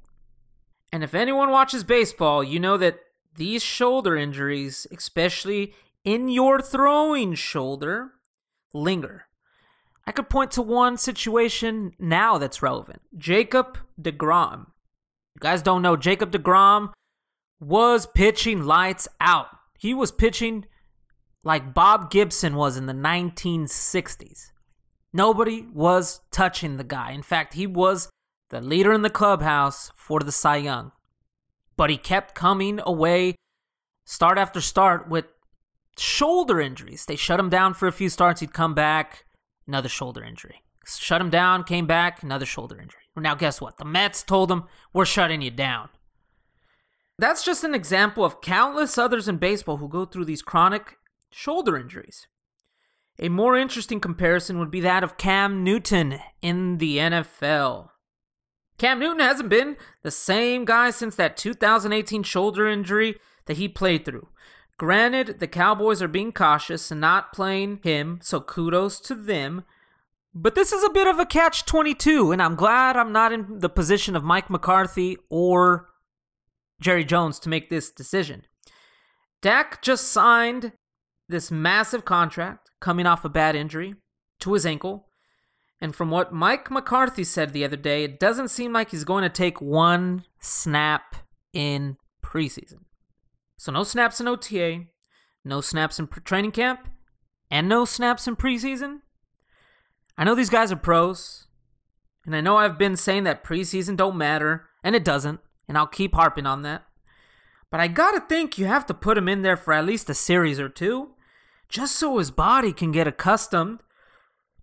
And 0.92 1.02
if 1.02 1.12
anyone 1.12 1.50
watches 1.50 1.82
baseball, 1.82 2.44
you 2.44 2.60
know 2.60 2.76
that 2.76 3.00
these 3.34 3.64
shoulder 3.64 4.16
injuries, 4.16 4.86
especially 4.92 5.74
in 6.04 6.28
your 6.28 6.62
throwing 6.62 7.34
shoulder, 7.34 8.12
linger. 8.72 9.25
I 10.06 10.12
could 10.12 10.30
point 10.30 10.52
to 10.52 10.62
one 10.62 10.96
situation 10.96 11.92
now 11.98 12.38
that's 12.38 12.62
relevant 12.62 13.02
Jacob 13.16 13.78
DeGrom. 14.00 14.66
You 15.34 15.40
guys 15.40 15.62
don't 15.62 15.82
know, 15.82 15.96
Jacob 15.96 16.30
DeGrom 16.30 16.92
was 17.60 18.06
pitching 18.06 18.62
lights 18.62 19.08
out. 19.20 19.48
He 19.78 19.94
was 19.94 20.12
pitching 20.12 20.66
like 21.42 21.74
Bob 21.74 22.10
Gibson 22.10 22.56
was 22.56 22.76
in 22.76 22.86
the 22.86 22.92
1960s. 22.92 24.50
Nobody 25.12 25.66
was 25.72 26.20
touching 26.30 26.76
the 26.76 26.84
guy. 26.84 27.12
In 27.12 27.22
fact, 27.22 27.54
he 27.54 27.66
was 27.66 28.08
the 28.50 28.60
leader 28.60 28.92
in 28.92 29.02
the 29.02 29.10
clubhouse 29.10 29.90
for 29.96 30.20
the 30.20 30.32
Cy 30.32 30.56
Young. 30.56 30.92
But 31.76 31.90
he 31.90 31.96
kept 31.96 32.34
coming 32.34 32.80
away 32.84 33.36
start 34.06 34.38
after 34.38 34.60
start 34.60 35.08
with 35.08 35.26
shoulder 35.98 36.60
injuries. 36.60 37.04
They 37.04 37.16
shut 37.16 37.40
him 37.40 37.50
down 37.50 37.74
for 37.74 37.86
a 37.86 37.92
few 37.92 38.08
starts. 38.08 38.40
He'd 38.40 38.52
come 38.52 38.74
back, 38.74 39.24
another 39.66 39.88
shoulder 39.88 40.22
injury. 40.22 40.62
Shut 40.86 41.20
him 41.20 41.30
down, 41.30 41.64
came 41.64 41.86
back, 41.86 42.22
another 42.22 42.46
shoulder 42.46 42.80
injury. 42.80 43.00
Now, 43.16 43.34
guess 43.34 43.60
what? 43.60 43.78
The 43.78 43.84
Mets 43.84 44.22
told 44.22 44.50
him, 44.50 44.64
We're 44.92 45.04
shutting 45.04 45.42
you 45.42 45.50
down. 45.50 45.88
That's 47.18 47.44
just 47.44 47.64
an 47.64 47.74
example 47.74 48.24
of 48.24 48.40
countless 48.40 48.98
others 48.98 49.26
in 49.26 49.38
baseball 49.38 49.78
who 49.78 49.88
go 49.88 50.04
through 50.04 50.26
these 50.26 50.42
chronic 50.42 50.98
shoulder 51.30 51.76
injuries. 51.76 52.28
A 53.18 53.30
more 53.30 53.56
interesting 53.56 54.00
comparison 54.00 54.58
would 54.58 54.70
be 54.70 54.80
that 54.80 55.02
of 55.02 55.16
Cam 55.16 55.64
Newton 55.64 56.20
in 56.42 56.76
the 56.76 56.98
NFL. 56.98 57.88
Cam 58.76 58.98
Newton 58.98 59.20
hasn't 59.20 59.48
been 59.48 59.78
the 60.02 60.10
same 60.10 60.66
guy 60.66 60.90
since 60.90 61.16
that 61.16 61.38
2018 61.38 62.22
shoulder 62.22 62.68
injury 62.68 63.16
that 63.46 63.56
he 63.56 63.68
played 63.68 64.04
through. 64.04 64.28
Granted, 64.78 65.40
the 65.40 65.46
Cowboys 65.46 66.02
are 66.02 66.08
being 66.08 66.32
cautious 66.32 66.90
and 66.90 67.00
not 67.00 67.32
playing 67.32 67.80
him, 67.82 68.20
so 68.22 68.40
kudos 68.40 69.00
to 69.00 69.14
them. 69.14 69.64
But 70.34 70.54
this 70.54 70.70
is 70.70 70.84
a 70.84 70.90
bit 70.90 71.06
of 71.06 71.18
a 71.18 71.24
catch 71.24 71.64
22, 71.64 72.30
and 72.30 72.42
I'm 72.42 72.56
glad 72.56 72.96
I'm 72.96 73.12
not 73.12 73.32
in 73.32 73.60
the 73.60 73.70
position 73.70 74.14
of 74.14 74.22
Mike 74.22 74.50
McCarthy 74.50 75.16
or 75.30 75.88
Jerry 76.78 77.04
Jones 77.04 77.38
to 77.40 77.48
make 77.48 77.70
this 77.70 77.90
decision. 77.90 78.42
Dak 79.40 79.80
just 79.80 80.08
signed 80.08 80.72
this 81.28 81.50
massive 81.50 82.04
contract 82.04 82.70
coming 82.80 83.06
off 83.06 83.24
a 83.24 83.30
bad 83.30 83.56
injury 83.56 83.94
to 84.40 84.52
his 84.52 84.66
ankle. 84.66 85.08
And 85.80 85.94
from 85.94 86.10
what 86.10 86.32
Mike 86.32 86.70
McCarthy 86.70 87.24
said 87.24 87.52
the 87.52 87.64
other 87.64 87.76
day, 87.76 88.04
it 88.04 88.20
doesn't 88.20 88.48
seem 88.48 88.72
like 88.72 88.90
he's 88.90 89.04
going 89.04 89.22
to 89.22 89.30
take 89.30 89.60
one 89.60 90.24
snap 90.40 91.16
in 91.52 91.96
preseason. 92.22 92.80
So, 93.56 93.72
no 93.72 93.84
snaps 93.84 94.20
in 94.20 94.28
OTA, 94.28 94.84
no 95.44 95.60
snaps 95.60 95.98
in 95.98 96.08
training 96.08 96.52
camp, 96.52 96.88
and 97.50 97.68
no 97.68 97.84
snaps 97.84 98.26
in 98.26 98.36
preseason. 98.36 99.00
I 100.18 100.24
know 100.24 100.34
these 100.34 100.50
guys 100.50 100.72
are 100.72 100.76
pros, 100.76 101.46
and 102.24 102.34
I 102.34 102.40
know 102.40 102.56
I've 102.56 102.78
been 102.78 102.96
saying 102.96 103.24
that 103.24 103.44
preseason 103.44 103.96
don't 103.96 104.18
matter, 104.18 104.66
and 104.82 104.94
it 104.96 105.04
doesn't, 105.04 105.40
and 105.68 105.78
I'll 105.78 105.86
keep 105.86 106.14
harping 106.14 106.46
on 106.46 106.62
that. 106.62 106.84
But 107.70 107.80
I 107.80 107.88
gotta 107.88 108.20
think 108.20 108.58
you 108.58 108.66
have 108.66 108.86
to 108.86 108.94
put 108.94 109.18
him 109.18 109.28
in 109.28 109.42
there 109.42 109.56
for 109.56 109.72
at 109.72 109.86
least 109.86 110.10
a 110.10 110.14
series 110.14 110.60
or 110.60 110.68
two 110.68 111.10
just 111.68 111.96
so 111.96 112.18
his 112.18 112.30
body 112.30 112.72
can 112.72 112.92
get 112.92 113.08
accustomed 113.08 113.80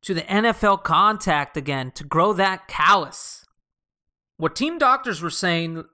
to 0.01 0.13
the 0.13 0.21
NFL 0.21 0.83
contact 0.83 1.55
again, 1.55 1.91
to 1.91 2.03
grow 2.03 2.33
that 2.33 2.67
callus. 2.67 3.45
What 4.37 4.55
team 4.55 4.77
doctors 4.77 5.21
were 5.21 5.29
saying 5.29 5.85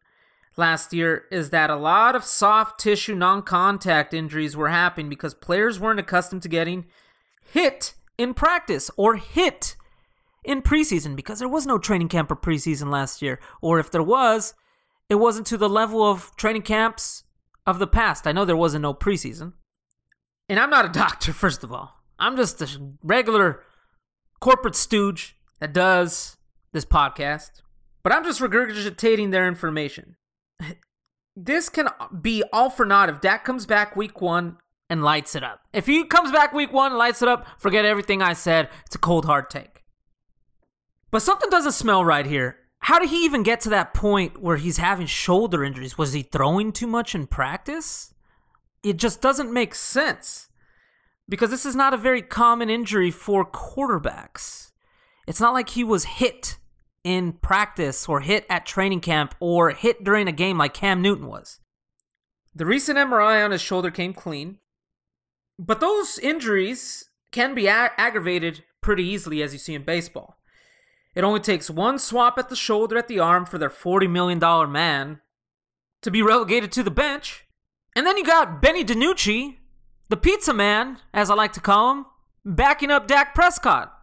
last 0.57 0.93
year 0.93 1.25
is 1.31 1.49
that 1.49 1.69
a 1.69 1.75
lot 1.75 2.15
of 2.15 2.23
soft 2.23 2.79
tissue 2.79 3.15
non 3.15 3.41
contact 3.41 4.13
injuries 4.13 4.55
were 4.55 4.69
happening 4.69 5.09
because 5.09 5.33
players 5.33 5.79
weren't 5.79 5.99
accustomed 5.99 6.41
to 6.43 6.49
getting 6.49 6.85
hit 7.51 7.93
in 8.17 8.33
practice 8.33 8.91
or 8.97 9.15
hit 9.15 9.75
in 10.43 10.61
preseason 10.61 11.15
because 11.15 11.39
there 11.39 11.47
was 11.47 11.65
no 11.65 11.77
training 11.77 12.07
camp 12.07 12.31
or 12.31 12.35
preseason 12.35 12.91
last 12.91 13.21
year. 13.21 13.39
Or 13.61 13.79
if 13.79 13.91
there 13.91 14.03
was, 14.03 14.53
it 15.09 15.15
wasn't 15.15 15.47
to 15.47 15.57
the 15.57 15.69
level 15.69 16.03
of 16.03 16.35
training 16.35 16.63
camps 16.63 17.23
of 17.65 17.79
the 17.79 17.87
past. 17.87 18.27
I 18.27 18.31
know 18.31 18.45
there 18.45 18.57
wasn't 18.57 18.83
no 18.83 18.93
preseason. 18.93 19.53
And 20.47 20.59
I'm 20.59 20.69
not 20.69 20.85
a 20.85 20.89
doctor, 20.99 21.33
first 21.33 21.63
of 21.63 21.71
all. 21.71 21.95
I'm 22.17 22.35
just 22.35 22.61
a 22.61 22.67
regular 23.01 23.63
corporate 24.39 24.75
stooge 24.75 25.37
that 25.59 25.73
does 25.73 26.37
this 26.73 26.85
podcast. 26.85 27.61
But 28.03 28.13
I'm 28.13 28.23
just 28.23 28.39
regurgitating 28.39 29.31
their 29.31 29.47
information. 29.47 30.15
This 31.35 31.69
can 31.69 31.87
be 32.21 32.43
all 32.51 32.69
for 32.69 32.85
naught 32.85 33.09
if 33.09 33.21
Dak 33.21 33.45
comes 33.45 33.65
back 33.65 33.95
week 33.95 34.19
one 34.21 34.57
and 34.89 35.03
lights 35.03 35.35
it 35.35 35.43
up. 35.43 35.61
If 35.71 35.85
he 35.85 36.03
comes 36.03 36.31
back 36.31 36.51
week 36.51 36.73
one 36.73 36.91
and 36.91 36.97
lights 36.97 37.21
it 37.21 37.29
up, 37.29 37.47
forget 37.57 37.85
everything 37.85 38.21
I 38.21 38.33
said. 38.33 38.69
It's 38.85 38.95
a 38.95 38.99
cold 38.99 39.25
hard 39.25 39.49
take. 39.49 39.83
But 41.11 41.21
something 41.21 41.49
doesn't 41.49 41.71
smell 41.71 42.03
right 42.03 42.25
here. 42.25 42.57
How 42.79 42.99
did 42.99 43.09
he 43.09 43.23
even 43.25 43.43
get 43.43 43.61
to 43.61 43.69
that 43.69 43.93
point 43.93 44.41
where 44.41 44.57
he's 44.57 44.77
having 44.77 45.07
shoulder 45.07 45.63
injuries? 45.63 45.97
Was 45.97 46.13
he 46.13 46.23
throwing 46.23 46.71
too 46.71 46.87
much 46.87 47.15
in 47.15 47.27
practice? 47.27 48.13
it 48.83 48.97
just 48.97 49.21
doesn't 49.21 49.53
make 49.53 49.75
sense 49.75 50.49
because 51.27 51.49
this 51.49 51.65
is 51.65 51.75
not 51.75 51.93
a 51.93 51.97
very 51.97 52.21
common 52.21 52.69
injury 52.69 53.11
for 53.11 53.45
quarterbacks. 53.45 54.71
It's 55.27 55.41
not 55.41 55.53
like 55.53 55.69
he 55.69 55.83
was 55.83 56.05
hit 56.05 56.57
in 57.03 57.33
practice 57.33 58.07
or 58.07 58.21
hit 58.21 58.45
at 58.49 58.65
training 58.65 59.01
camp 59.01 59.35
or 59.39 59.71
hit 59.71 60.03
during 60.03 60.27
a 60.27 60.33
game 60.33 60.57
like 60.57 60.73
Cam 60.73 61.01
Newton 61.01 61.27
was. 61.27 61.59
The 62.53 62.65
recent 62.65 62.97
MRI 62.97 63.43
on 63.43 63.51
his 63.51 63.61
shoulder 63.61 63.91
came 63.91 64.13
clean, 64.13 64.57
but 65.57 65.79
those 65.79 66.17
injuries 66.19 67.09
can 67.31 67.53
be 67.53 67.67
ag- 67.67 67.91
aggravated 67.97 68.63
pretty 68.81 69.03
easily, 69.03 69.41
as 69.41 69.53
you 69.53 69.59
see 69.59 69.75
in 69.75 69.83
baseball. 69.83 70.37
It 71.15 71.23
only 71.23 71.39
takes 71.39 71.69
one 71.69 71.99
swap 71.99 72.37
at 72.37 72.49
the 72.49 72.55
shoulder 72.55 72.97
at 72.97 73.07
the 73.07 73.19
arm 73.19 73.45
for 73.45 73.57
their 73.57 73.69
$40 73.69 74.09
million 74.09 74.39
man 74.71 75.21
to 76.01 76.11
be 76.11 76.21
relegated 76.21 76.71
to 76.73 76.83
the 76.83 76.91
bench 76.91 77.45
and 77.95 78.05
then 78.05 78.17
you 78.17 78.23
got 78.23 78.61
Benny 78.61 78.85
DiNucci, 78.85 79.57
the 80.09 80.17
pizza 80.17 80.53
man, 80.53 80.99
as 81.13 81.29
I 81.29 81.35
like 81.35 81.53
to 81.53 81.59
call 81.59 81.91
him, 81.91 82.05
backing 82.45 82.91
up 82.91 83.07
Dak 83.07 83.35
Prescott. 83.35 83.93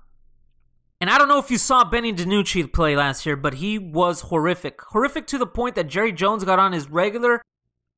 And 1.00 1.10
I 1.10 1.18
don't 1.18 1.28
know 1.28 1.38
if 1.38 1.50
you 1.50 1.58
saw 1.58 1.84
Benny 1.84 2.12
DiNucci 2.12 2.72
play 2.72 2.96
last 2.96 3.26
year, 3.26 3.36
but 3.36 3.54
he 3.54 3.78
was 3.78 4.22
horrific. 4.22 4.80
Horrific 4.80 5.26
to 5.28 5.38
the 5.38 5.46
point 5.46 5.74
that 5.74 5.88
Jerry 5.88 6.12
Jones 6.12 6.44
got 6.44 6.58
on 6.58 6.72
his 6.72 6.88
regular 6.88 7.42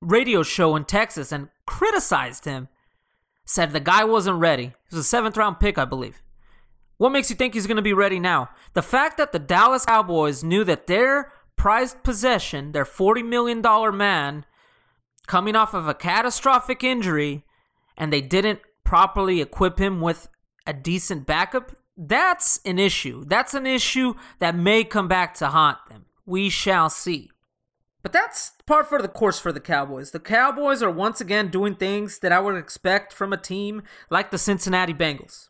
radio 0.00 0.42
show 0.42 0.74
in 0.74 0.84
Texas 0.84 1.30
and 1.30 1.48
criticized 1.66 2.44
him. 2.44 2.68
Said 3.44 3.70
the 3.70 3.80
guy 3.80 4.04
wasn't 4.04 4.40
ready. 4.40 4.64
He 4.90 4.96
was 4.96 5.00
a 5.00 5.08
seventh 5.08 5.36
round 5.36 5.60
pick, 5.60 5.78
I 5.78 5.84
believe. 5.84 6.22
What 6.96 7.12
makes 7.12 7.30
you 7.30 7.36
think 7.36 7.54
he's 7.54 7.68
going 7.68 7.76
to 7.76 7.82
be 7.82 7.92
ready 7.92 8.18
now? 8.18 8.50
The 8.74 8.82
fact 8.82 9.16
that 9.18 9.30
the 9.30 9.38
Dallas 9.38 9.86
Cowboys 9.86 10.42
knew 10.42 10.64
that 10.64 10.88
their 10.88 11.32
prized 11.56 12.02
possession, 12.02 12.72
their 12.72 12.84
$40 12.84 13.24
million 13.24 13.62
man, 13.96 14.44
coming 15.28 15.54
off 15.54 15.74
of 15.74 15.86
a 15.86 15.94
catastrophic 15.94 16.82
injury, 16.82 17.44
and 17.96 18.12
they 18.12 18.20
didn't 18.20 18.60
properly 18.82 19.40
equip 19.40 19.78
him 19.78 20.00
with 20.00 20.28
a 20.66 20.72
decent 20.72 21.26
backup, 21.26 21.76
that's 22.00 22.60
an 22.64 22.78
issue. 22.78 23.24
That's 23.26 23.54
an 23.54 23.66
issue 23.66 24.14
that 24.38 24.54
may 24.54 24.84
come 24.84 25.08
back 25.08 25.34
to 25.34 25.48
haunt 25.48 25.78
them. 25.88 26.04
We 26.24 26.48
shall 26.48 26.88
see. 26.88 27.30
But 28.02 28.12
that's 28.12 28.52
part 28.66 28.88
for 28.88 29.02
the 29.02 29.08
course 29.08 29.40
for 29.40 29.50
the 29.50 29.58
Cowboys. 29.58 30.12
The 30.12 30.20
Cowboys 30.20 30.80
are 30.80 30.90
once 30.90 31.20
again 31.20 31.48
doing 31.48 31.74
things 31.74 32.20
that 32.20 32.30
I 32.30 32.38
would 32.38 32.54
expect 32.54 33.12
from 33.12 33.32
a 33.32 33.36
team 33.36 33.82
like 34.10 34.30
the 34.30 34.38
Cincinnati 34.38 34.94
Bengals. 34.94 35.48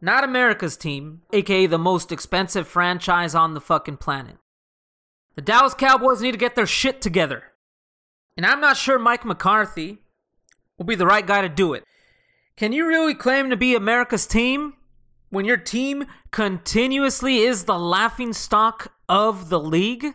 Not 0.00 0.24
America's 0.24 0.78
team, 0.78 1.22
aka 1.32 1.66
the 1.66 1.76
most 1.76 2.10
expensive 2.10 2.66
franchise 2.66 3.34
on 3.34 3.52
the 3.52 3.60
fucking 3.60 3.98
planet. 3.98 4.36
The 5.34 5.42
Dallas 5.42 5.74
Cowboys 5.74 6.22
need 6.22 6.32
to 6.32 6.38
get 6.38 6.54
their 6.54 6.66
shit 6.66 7.02
together. 7.02 7.44
And 8.36 8.46
I'm 8.46 8.60
not 8.60 8.78
sure 8.78 8.98
Mike 8.98 9.26
McCarthy 9.26 9.98
will 10.78 10.86
be 10.86 10.94
the 10.94 11.06
right 11.06 11.26
guy 11.26 11.42
to 11.42 11.48
do 11.50 11.74
it. 11.74 11.84
Can 12.56 12.72
you 12.72 12.86
really 12.86 13.14
claim 13.14 13.50
to 13.50 13.56
be 13.56 13.74
America's 13.74 14.26
team 14.26 14.74
when 15.30 15.44
your 15.44 15.56
team 15.56 16.06
continuously 16.30 17.38
is 17.38 17.64
the 17.64 17.78
laughing 17.78 18.32
stock 18.32 18.92
of 19.08 19.48
the 19.48 19.60
league? 19.60 20.14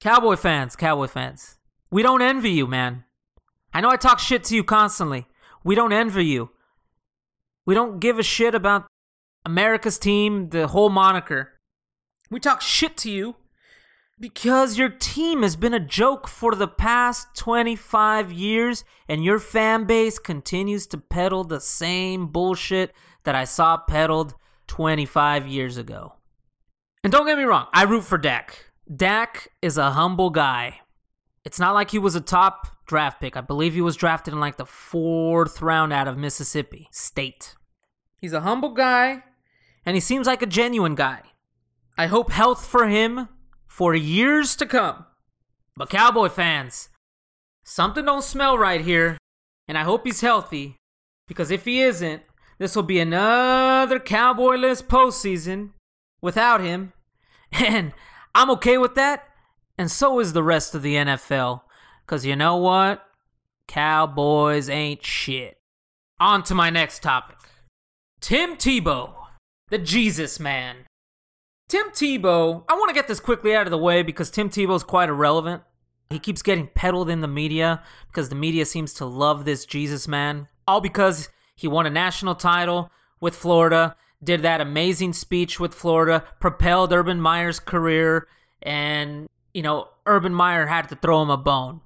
Cowboy 0.00 0.36
fans, 0.36 0.76
Cowboy 0.76 1.06
fans, 1.06 1.58
we 1.90 2.02
don't 2.02 2.22
envy 2.22 2.50
you, 2.50 2.66
man. 2.66 3.04
I 3.72 3.80
know 3.80 3.90
I 3.90 3.96
talk 3.96 4.18
shit 4.18 4.44
to 4.44 4.54
you 4.54 4.64
constantly. 4.64 5.26
We 5.64 5.74
don't 5.74 5.92
envy 5.92 6.26
you. 6.26 6.50
We 7.64 7.74
don't 7.74 8.00
give 8.00 8.18
a 8.18 8.22
shit 8.22 8.54
about 8.54 8.86
America's 9.44 9.98
team, 9.98 10.50
the 10.50 10.68
whole 10.68 10.88
moniker. 10.88 11.52
We 12.30 12.40
talk 12.40 12.62
shit 12.62 12.96
to 12.98 13.10
you 13.10 13.36
because 14.18 14.78
your 14.78 14.88
team 14.88 15.42
has 15.42 15.56
been 15.56 15.74
a 15.74 15.80
joke 15.80 16.26
for 16.26 16.54
the 16.54 16.68
past 16.68 17.28
25 17.36 18.32
years 18.32 18.84
and 19.08 19.24
your 19.24 19.38
fan 19.38 19.84
base 19.84 20.18
continues 20.18 20.86
to 20.88 20.98
peddle 20.98 21.44
the 21.44 21.60
same 21.60 22.28
bullshit 22.28 22.92
that 23.26 23.34
I 23.34 23.44
saw 23.44 23.76
peddled 23.76 24.34
25 24.68 25.46
years 25.46 25.76
ago. 25.76 26.14
And 27.04 27.12
don't 27.12 27.26
get 27.26 27.36
me 27.36 27.44
wrong, 27.44 27.66
I 27.72 27.82
root 27.82 28.04
for 28.04 28.18
Dak. 28.18 28.70
Dak 28.94 29.48
is 29.60 29.76
a 29.76 29.90
humble 29.90 30.30
guy. 30.30 30.80
It's 31.44 31.60
not 31.60 31.74
like 31.74 31.90
he 31.90 31.98
was 31.98 32.14
a 32.14 32.20
top 32.20 32.66
draft 32.86 33.20
pick. 33.20 33.36
I 33.36 33.40
believe 33.40 33.74
he 33.74 33.80
was 33.80 33.96
drafted 33.96 34.32
in 34.32 34.40
like 34.40 34.56
the 34.56 34.64
fourth 34.66 35.60
round 35.60 35.92
out 35.92 36.08
of 36.08 36.16
Mississippi 36.16 36.88
State. 36.90 37.54
He's 38.16 38.32
a 38.32 38.40
humble 38.40 38.70
guy, 38.70 39.22
and 39.84 39.94
he 39.94 40.00
seems 40.00 40.26
like 40.26 40.42
a 40.42 40.46
genuine 40.46 40.94
guy. 40.94 41.20
I 41.98 42.06
hope 42.06 42.30
health 42.30 42.64
for 42.64 42.88
him 42.88 43.28
for 43.66 43.94
years 43.94 44.56
to 44.56 44.66
come. 44.66 45.04
But 45.76 45.90
Cowboy 45.90 46.28
fans, 46.28 46.88
something 47.64 48.04
don't 48.04 48.24
smell 48.24 48.56
right 48.56 48.80
here, 48.80 49.18
and 49.68 49.76
I 49.76 49.82
hope 49.82 50.06
he's 50.06 50.20
healthy, 50.20 50.76
because 51.28 51.50
if 51.50 51.64
he 51.64 51.82
isn't, 51.82 52.22
this 52.58 52.74
will 52.74 52.82
be 52.82 53.00
another 53.00 53.98
Cowboyless 53.98 54.82
postseason 54.82 55.70
without 56.20 56.60
him, 56.60 56.92
and 57.52 57.92
I'm 58.34 58.50
okay 58.52 58.78
with 58.78 58.94
that, 58.94 59.28
and 59.78 59.90
so 59.90 60.20
is 60.20 60.32
the 60.32 60.42
rest 60.42 60.74
of 60.74 60.82
the 60.82 60.94
NFL, 60.94 61.62
because 62.04 62.24
you 62.24 62.36
know 62.36 62.56
what? 62.56 63.02
Cowboys 63.68 64.68
ain't 64.68 65.04
shit. 65.04 65.58
On 66.18 66.42
to 66.44 66.54
my 66.54 66.70
next 66.70 67.02
topic 67.02 67.36
Tim 68.20 68.56
Tebow, 68.56 69.14
the 69.68 69.78
Jesus 69.78 70.40
man. 70.40 70.86
Tim 71.68 71.90
Tebow, 71.90 72.64
I 72.68 72.74
want 72.74 72.90
to 72.90 72.94
get 72.94 73.08
this 73.08 73.20
quickly 73.20 73.54
out 73.54 73.66
of 73.66 73.72
the 73.72 73.78
way 73.78 74.02
because 74.02 74.30
Tim 74.30 74.48
Tebow 74.48 74.76
is 74.76 74.82
quite 74.82 75.08
irrelevant. 75.08 75.62
He 76.10 76.20
keeps 76.20 76.42
getting 76.42 76.68
peddled 76.68 77.10
in 77.10 77.20
the 77.20 77.28
media 77.28 77.82
because 78.06 78.28
the 78.28 78.36
media 78.36 78.64
seems 78.64 78.92
to 78.94 79.04
love 79.04 79.44
this 79.44 79.66
Jesus 79.66 80.06
man. 80.06 80.48
All 80.68 80.80
because 80.80 81.28
he 81.56 81.66
won 81.66 81.86
a 81.86 81.90
national 81.90 82.34
title 82.34 82.90
with 83.20 83.34
Florida, 83.34 83.96
did 84.22 84.42
that 84.42 84.60
amazing 84.60 85.12
speech 85.12 85.58
with 85.58 85.74
Florida, 85.74 86.24
propelled 86.40 86.92
Urban 86.92 87.20
Meyer's 87.20 87.58
career, 87.58 88.28
and, 88.62 89.28
you 89.52 89.62
know, 89.62 89.88
Urban 90.06 90.34
Meyer 90.34 90.66
had 90.66 90.88
to 90.90 90.96
throw 90.96 91.22
him 91.22 91.30
a 91.30 91.36
bone. 91.36 91.80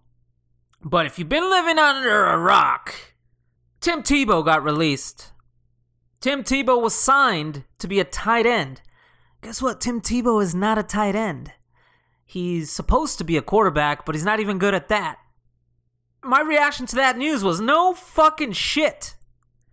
But 0.82 1.06
if 1.06 1.18
you've 1.18 1.28
been 1.28 1.48
living 1.48 1.78
under 1.78 2.24
a 2.24 2.38
rock, 2.38 2.94
Tim 3.80 4.02
Tebow 4.02 4.44
got 4.44 4.62
released. 4.64 5.32
Tim 6.20 6.42
Tebow 6.42 6.80
was 6.80 6.94
signed 6.94 7.64
to 7.78 7.88
be 7.88 8.00
a 8.00 8.04
tight 8.04 8.46
end 8.46 8.82
Guess 9.42 9.62
what? 9.62 9.80
Tim 9.80 10.00
Tebow 10.00 10.42
is 10.42 10.54
not 10.54 10.78
a 10.78 10.82
tight 10.82 11.16
end. 11.16 11.52
He's 12.26 12.70
supposed 12.70 13.18
to 13.18 13.24
be 13.24 13.36
a 13.36 13.42
quarterback, 13.42 14.04
but 14.04 14.14
he's 14.14 14.24
not 14.24 14.40
even 14.40 14.58
good 14.58 14.74
at 14.74 14.88
that. 14.88 15.18
My 16.22 16.40
reaction 16.40 16.86
to 16.86 16.96
that 16.96 17.16
news 17.16 17.42
was 17.42 17.60
no 17.60 17.94
fucking 17.94 18.52
shit. 18.52 19.16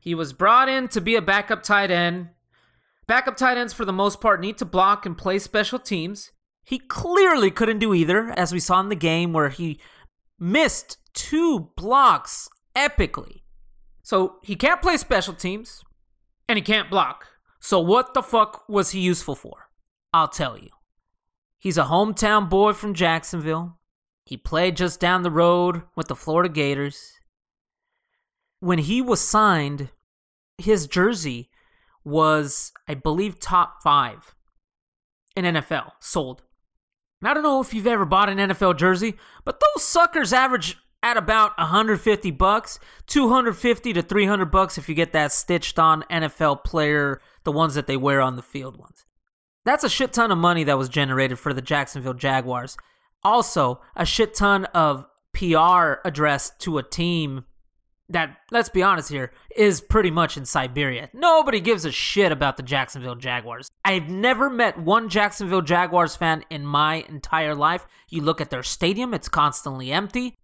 He 0.08 0.15
was 0.15 0.32
brought 0.32 0.70
in 0.70 0.88
to 0.89 1.02
be 1.02 1.17
a 1.17 1.22
backup 1.22 1.63
tight 1.63 1.91
end. 1.91 2.30
Backup 3.08 3.36
tight 3.36 3.58
ends, 3.58 3.74
for 3.74 3.84
the 3.84 3.91
most 3.91 4.22
part, 4.22 4.39
need 4.39 4.58
to 4.60 4.63
block 4.63 5.06
and 5.06 5.17
play 5.17 5.38
special 5.38 5.80
teams. 5.80 6.32
He 6.63 6.80
clearly 6.80 7.52
couldn't 7.52 7.80
do 7.80 7.93
either, 7.93 8.34
as 8.38 8.54
we 8.54 8.62
saw 8.62 8.80
in 8.80 8.88
the 8.88 8.96
game 8.96 9.34
where 9.34 9.50
he 9.50 9.82
missed 10.39 10.96
two 11.13 11.72
blocks 11.76 12.48
epically. 12.74 13.41
So 14.02 14.38
he 14.43 14.56
can't 14.56 14.82
play 14.82 14.96
special 14.96 15.34
teams, 15.34 15.84
and 16.48 16.56
he 16.56 16.63
can't 16.63 16.89
block. 16.89 17.26
So, 17.60 17.82
what 17.82 18.13
the 18.13 18.24
fuck 18.24 18.63
was 18.70 18.91
he 18.91 19.02
useful 19.02 19.36
for? 19.36 19.67
I'll 20.13 20.30
tell 20.30 20.58
you. 20.58 20.70
He's 21.60 21.78
a 21.78 21.84
hometown 21.84 22.50
boy 22.50 22.72
from 22.72 22.93
Jacksonville. 22.93 23.78
He 24.24 24.38
played 24.38 24.78
just 24.78 25.02
down 25.02 25.24
the 25.24 25.32
road 25.32 25.82
with 25.98 26.08
the 26.08 26.15
Florida 26.15 26.48
Gators. 26.48 27.12
When 28.62 28.80
he 28.80 29.02
was 29.02 29.20
signed, 29.20 29.89
his 30.58 30.88
jersey 30.88 31.50
was, 32.04 32.72
I 32.88 32.93
believe, 32.93 33.39
top 33.39 33.82
five 33.84 34.36
in 35.36 35.46
NFL 35.46 35.91
sold. 36.00 36.43
And 37.22 37.30
I 37.30 37.34
don't 37.34 37.43
know 37.43 37.62
if 37.62 37.74
you've 37.74 37.88
ever 37.88 38.06
bought 38.06 38.30
an 38.30 38.38
NFL 38.38 38.78
jersey, 38.78 39.15
but 39.43 39.60
those 39.60 39.84
suckers 39.84 40.34
average 40.34 40.78
at 41.04 41.17
about 41.17 41.58
150 41.58 42.32
bucks, 42.32 42.80
250 43.08 43.93
to 43.93 44.02
300 44.02 44.46
bucks 44.46 44.78
if 44.78 44.89
you 44.89 44.96
get 44.96 45.13
that 45.13 45.32
stitched 45.32 45.80
on 45.80 46.04
NFL 46.10 46.63
player, 46.63 47.22
the 47.43 47.52
ones 47.52 47.76
that 47.76 47.88
they 47.88 47.98
wear 47.98 48.22
on 48.22 48.36
the 48.36 48.41
field 48.41 48.78
ones. 48.78 49.06
That's 49.65 49.84
a 49.84 49.89
shit 49.89 50.13
ton 50.13 50.32
of 50.32 50.38
money 50.38 50.63
that 50.63 50.78
was 50.78 50.89
generated 50.89 51.39
for 51.39 51.54
the 51.54 51.62
Jacksonville 51.62 52.13
Jaguars. 52.13 52.78
Also, 53.24 53.82
a 53.96 54.06
shit 54.06 54.34
ton 54.34 54.65
of 54.65 55.06
PR 55.34 55.96
addressed 56.06 56.60
to 56.62 56.78
a 56.78 56.84
team 56.84 57.46
that, 58.10 58.38
let's 58.52 58.70
be 58.70 58.84
honest 58.84 59.10
here, 59.10 59.32
is 59.56 59.82
pretty 59.82 60.12
much 60.12 60.38
in 60.38 60.46
Siberia. 60.46 61.10
Nobody 61.13 61.60
gives 61.60 61.86
a 61.86 61.91
shit 61.91 62.32
about 62.32 62.58
the 62.58 62.63
Jacksonville 62.63 63.15
Jaguars. 63.15 63.70
I've 63.84 64.10
never 64.10 64.50
met 64.50 64.80
one 64.80 65.10
Jacksonville 65.10 65.62
Jaguars 65.62 66.15
fan 66.15 66.43
in 66.50 66.65
my 66.65 67.06
entire 67.10 67.56
life. 67.56 67.86
You 68.10 68.22
look 68.22 68.39
at 68.39 68.50
their 68.50 68.63
stadium, 68.63 69.13
it's 69.13 69.30
constantly 69.30 69.91
empty. 69.91 70.36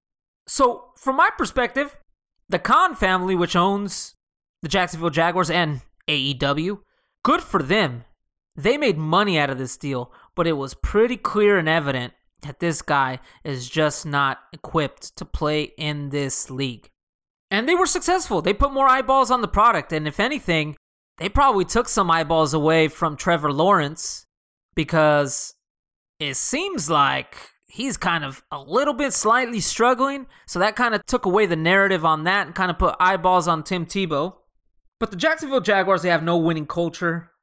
So, 0.47 0.91
from 0.97 1.15
my 1.15 1.29
perspective, 1.37 1.97
the 2.49 2.59
Khan 2.59 2.95
family, 2.95 3.35
which 3.35 3.55
owns 3.55 4.15
the 4.61 4.67
Jacksonville 4.67 5.09
Jaguars 5.09 5.49
and 5.49 5.81
AEW, 6.09 6.79
good 7.23 7.41
for 7.41 7.63
them. 7.63 8.03
They 8.55 8.77
made 8.77 8.97
money 8.97 9.39
out 9.39 9.49
of 9.49 9.57
this 9.57 9.77
deal, 9.77 10.11
but 10.35 10.47
it 10.47 10.53
was 10.53 10.73
pretty 10.73 11.17
clear 11.17 11.57
and 11.57 11.69
evident 11.69 12.13
that 12.41 12.59
this 12.59 12.81
guy 12.81 13.19
is 13.43 13.69
just 13.69 14.05
not 14.05 14.39
equipped 14.51 15.15
to 15.17 15.25
play 15.25 15.71
in 15.77 16.09
this 16.09 16.49
league. 16.49 16.89
And 17.53 17.69
they 17.69 17.75
were 17.75 17.85
successful. 17.85 18.41
They 18.41 18.55
put 18.55 18.73
more 18.73 18.87
eyeballs 18.87 19.29
on 19.29 19.41
the 19.41 19.47
product, 19.47 19.93
and 19.93 20.07
if 20.07 20.19
anything, 20.19 20.75
they 21.19 21.29
probably 21.29 21.65
took 21.65 21.87
some 21.87 22.09
eyeballs 22.09 22.51
away 22.55 22.87
from 22.87 23.15
Trevor 23.15 23.53
Lawrence 23.53 24.25
because 24.73 25.53
it 26.19 26.35
seems 26.35 26.89
like 26.89 27.37
he's 27.67 27.95
kind 27.95 28.25
of 28.25 28.41
a 28.51 28.59
little 28.59 28.95
bit 28.95 29.13
slightly 29.13 29.59
struggling. 29.59 30.25
So 30.47 30.57
that 30.57 30.75
kind 30.75 30.95
of 30.95 31.05
took 31.05 31.27
away 31.27 31.45
the 31.45 31.55
narrative 31.55 32.03
on 32.03 32.23
that 32.23 32.47
and 32.47 32.55
kind 32.55 32.71
of 32.71 32.79
put 32.79 32.95
eyeballs 32.99 33.47
on 33.47 33.61
Tim 33.61 33.85
Tebow. 33.85 34.33
But 34.99 35.11
the 35.11 35.17
Jacksonville 35.17 35.61
Jaguars, 35.61 36.01
they 36.01 36.09
have 36.09 36.23
no 36.23 36.37
winning 36.37 36.65
culture. 36.65 37.33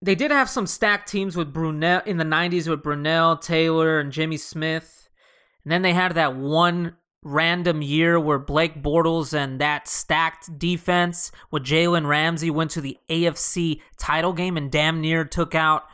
They 0.00 0.14
did 0.14 0.30
have 0.30 0.48
some 0.48 0.66
stacked 0.66 1.10
teams 1.10 1.36
with 1.36 1.52
Brunell 1.52 2.06
in 2.06 2.16
the 2.16 2.24
90s 2.24 2.68
with 2.68 2.82
Brunell, 2.82 3.38
Taylor, 3.38 4.00
and 4.00 4.12
Jimmy 4.12 4.38
Smith. 4.38 5.10
And 5.62 5.70
then 5.70 5.82
they 5.82 5.92
had 5.92 6.14
that 6.14 6.34
one 6.36 6.96
random 7.22 7.82
year 7.82 8.20
where 8.20 8.38
Blake 8.38 8.82
Bortles 8.82 9.34
and 9.34 9.60
that 9.60 9.88
stacked 9.88 10.58
defense 10.58 11.32
with 11.50 11.64
Jalen 11.64 12.06
Ramsey 12.06 12.50
went 12.50 12.70
to 12.72 12.80
the 12.80 12.98
AFC 13.10 13.80
title 13.98 14.32
game 14.32 14.56
and 14.56 14.70
damn 14.70 15.00
near 15.00 15.24
took 15.24 15.54
out 15.54 15.84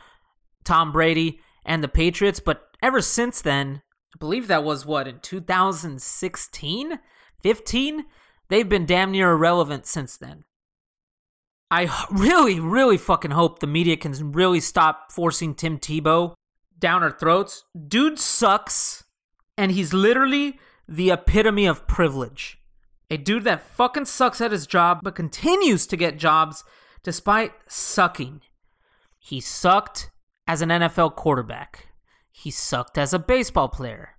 Tom 0.63 0.91
Brady 0.91 1.39
and 1.65 1.83
the 1.83 1.87
Patriots. 1.87 2.39
But 2.39 2.63
ever 2.81 3.01
since 3.01 3.41
then, 3.41 3.81
I 4.13 4.17
believe 4.19 4.47
that 4.47 4.63
was 4.63 4.85
what, 4.85 5.07
in 5.07 5.19
2016? 5.19 6.99
15? 7.41 8.05
They've 8.49 8.69
been 8.69 8.85
damn 8.85 9.11
near 9.11 9.31
irrelevant 9.31 9.85
since 9.85 10.17
then. 10.17 10.43
I 11.71 11.89
really, 12.11 12.59
really 12.59 12.97
fucking 12.97 13.31
hope 13.31 13.57
the 13.57 13.67
media 13.67 13.97
can 13.97 14.33
really 14.33 14.59
stop 14.59 15.11
forcing 15.11 15.55
Tim 15.55 15.79
Tebow 15.79 16.35
down 16.77 17.01
our 17.01 17.09
throats. 17.09 17.63
Dude 17.87 18.19
sucks, 18.19 19.05
and 19.57 19.71
he's 19.71 19.91
literally 19.91 20.59
the 20.87 21.11
epitome 21.11 21.65
of 21.65 21.87
privilege. 21.87 22.59
A 23.09 23.17
dude 23.17 23.43
that 23.43 23.61
fucking 23.61 24.05
sucks 24.05 24.41
at 24.41 24.51
his 24.51 24.67
job 24.67 24.99
but 25.03 25.15
continues 25.15 25.85
to 25.87 25.97
get 25.97 26.17
jobs 26.17 26.63
despite 27.03 27.53
sucking. 27.67 28.41
He 29.19 29.39
sucked 29.39 30.09
as 30.47 30.61
an 30.61 30.69
NFL 30.69 31.15
quarterback. 31.15 31.87
He 32.31 32.51
sucked 32.51 32.97
as 32.97 33.13
a 33.13 33.19
baseball 33.19 33.69
player. 33.69 34.15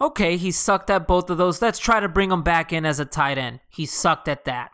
Okay, 0.00 0.36
he 0.36 0.50
sucked 0.50 0.90
at 0.90 1.08
both 1.08 1.30
of 1.30 1.38
those. 1.38 1.62
Let's 1.62 1.78
try 1.78 2.00
to 2.00 2.08
bring 2.08 2.30
him 2.30 2.42
back 2.42 2.72
in 2.72 2.84
as 2.84 3.00
a 3.00 3.04
tight 3.04 3.38
end. 3.38 3.60
He 3.68 3.86
sucked 3.86 4.28
at 4.28 4.44
that. 4.44 4.70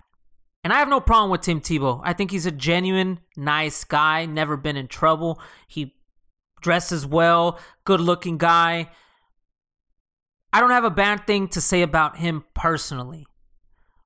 And 0.64 0.72
I 0.72 0.78
have 0.78 0.88
no 0.88 1.00
problem 1.00 1.30
with 1.30 1.40
Tim 1.40 1.60
Tebow. 1.60 2.00
I 2.04 2.12
think 2.12 2.30
he's 2.30 2.46
a 2.46 2.52
genuine, 2.52 3.20
nice 3.36 3.84
guy, 3.84 4.26
never 4.26 4.56
been 4.56 4.76
in 4.76 4.86
trouble. 4.86 5.40
He 5.66 5.94
dresses 6.60 7.04
well, 7.06 7.58
good 7.84 8.00
looking 8.00 8.38
guy. 8.38 8.90
I 10.52 10.60
don't 10.60 10.70
have 10.70 10.84
a 10.84 10.90
bad 10.90 11.26
thing 11.26 11.48
to 11.48 11.60
say 11.60 11.82
about 11.82 12.18
him 12.18 12.44
personally. 12.54 13.26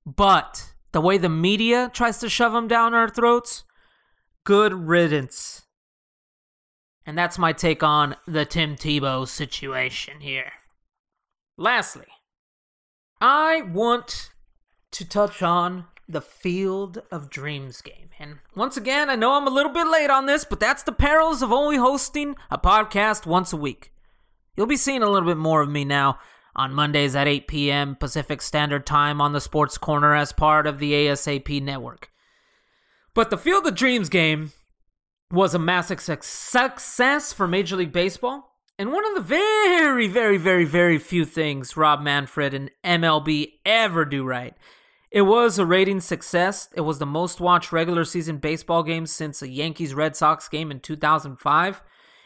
But 0.07 0.73
the 0.93 1.01
way 1.01 1.19
the 1.19 1.29
media 1.29 1.91
tries 1.93 2.19
to 2.19 2.29
shove 2.29 2.55
him 2.55 2.69
down 2.69 2.95
our 2.95 3.09
throats, 3.09 3.65
good 4.45 4.73
riddance. 4.73 5.63
And 7.05 7.19
that's 7.19 7.39
my 7.39 7.53
take 7.53 7.83
on 7.83 8.17
the 8.27 8.45
Tim 8.45 8.77
Tebow 8.77 9.27
situation 9.27 10.21
here. 10.21 10.53
Lastly, 11.57 12.07
I 13.21 13.63
want 13.63 14.31
to 14.93 15.05
touch 15.05 15.43
on 15.43 15.87
the 16.09 16.21
Field 16.21 17.03
of 17.11 17.31
Dreams 17.31 17.81
game. 17.81 18.11
And 18.19 18.39
once 18.55 18.77
again, 18.77 19.11
I 19.11 19.17
know 19.17 19.33
I'm 19.33 19.47
a 19.47 19.51
little 19.51 19.73
bit 19.73 19.89
late 19.89 20.11
on 20.11 20.27
this, 20.27 20.45
but 20.45 20.61
that's 20.61 20.85
the 20.85 20.93
perils 20.93 21.43
of 21.43 21.53
only 21.53 21.77
hosting 21.77 22.37
a 22.51 22.59
podcast 22.59 23.27
once 23.27 23.53
a 23.53 23.57
week. 23.57 23.93
You'll 24.57 24.67
be 24.67 24.77
seeing 24.77 25.03
a 25.03 25.11
little 25.11 25.29
bit 25.29 25.37
more 25.37 25.63
of 25.63 25.69
me 25.69 25.85
now 25.85 26.19
on 26.57 26.75
Mondays 26.75 27.14
at 27.14 27.29
8 27.29 27.47
p.m. 27.47 27.95
Pacific 27.95 28.42
Standard 28.42 28.85
Time 28.85 29.21
on 29.21 29.33
the 29.33 29.40
Sports 29.40 29.79
Corner 29.79 30.14
as 30.14 30.33
part 30.33 30.66
of 30.66 30.79
the 30.79 30.92
ASAP 30.92 31.62
network. 31.62 32.11
But 33.14 33.31
the 33.31 33.38
Field 33.38 33.66
of 33.66 33.75
Dreams 33.75 34.09
game 34.09 34.53
was 35.31 35.55
a 35.55 35.59
massive 35.59 36.01
success 36.01 37.33
for 37.33 37.47
Major 37.47 37.77
League 37.77 37.92
Baseball. 37.92 38.53
And 38.79 38.92
one 38.92 39.07
of 39.07 39.14
the 39.14 39.23
very, 39.23 40.07
very, 40.07 40.37
very, 40.37 40.64
very 40.64 40.99
few 40.99 41.25
things 41.25 41.77
Rob 41.77 42.01
Manfred 42.01 42.53
and 42.53 42.71
MLB 42.85 43.53
ever 43.64 44.05
do 44.05 44.25
right. 44.25 44.55
It 45.11 45.23
was 45.23 45.59
a 45.59 45.64
rating 45.64 46.01
success. 46.01 46.69
It 46.75 46.83
was 46.83 46.99
the 46.99 47.07
most 47.07 47.40
watched 47.40 47.73
regular 47.73 48.05
season 48.05 48.37
baseball 48.37 48.83
game 48.83 49.07
since 49.07 49.40
a 49.40 49.49
Yankees 49.49 49.95
Red 49.95 50.14
Sox 50.14 50.49
game 50.49 50.71
in 50.71 50.81
2005. 50.81 51.83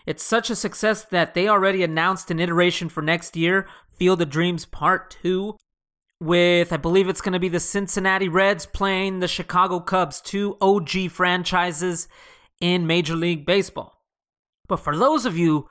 It's 0.06 0.22
such 0.22 0.50
a 0.50 0.56
success 0.56 1.04
that 1.04 1.34
they 1.34 1.48
already 1.48 1.82
announced 1.82 2.30
an 2.30 2.40
iteration 2.40 2.88
for 2.88 3.02
next 3.02 3.36
year, 3.36 3.66
Field 3.92 4.22
of 4.22 4.30
Dreams 4.30 4.64
Part 4.64 5.16
2, 5.22 5.56
with 6.20 6.72
I 6.72 6.76
believe 6.76 7.08
it's 7.08 7.20
going 7.20 7.32
to 7.32 7.38
be 7.38 7.48
the 7.48 7.60
Cincinnati 7.60 8.28
Reds 8.28 8.66
playing 8.66 9.20
the 9.20 9.28
Chicago 9.28 9.80
Cubs, 9.80 10.20
two 10.20 10.56
OG 10.60 11.10
franchises 11.10 12.08
in 12.60 12.86
Major 12.86 13.14
League 13.14 13.46
Baseball. 13.46 14.02
But 14.68 14.78
for 14.78 14.96
those 14.96 15.26
of 15.26 15.36
you 15.36 15.68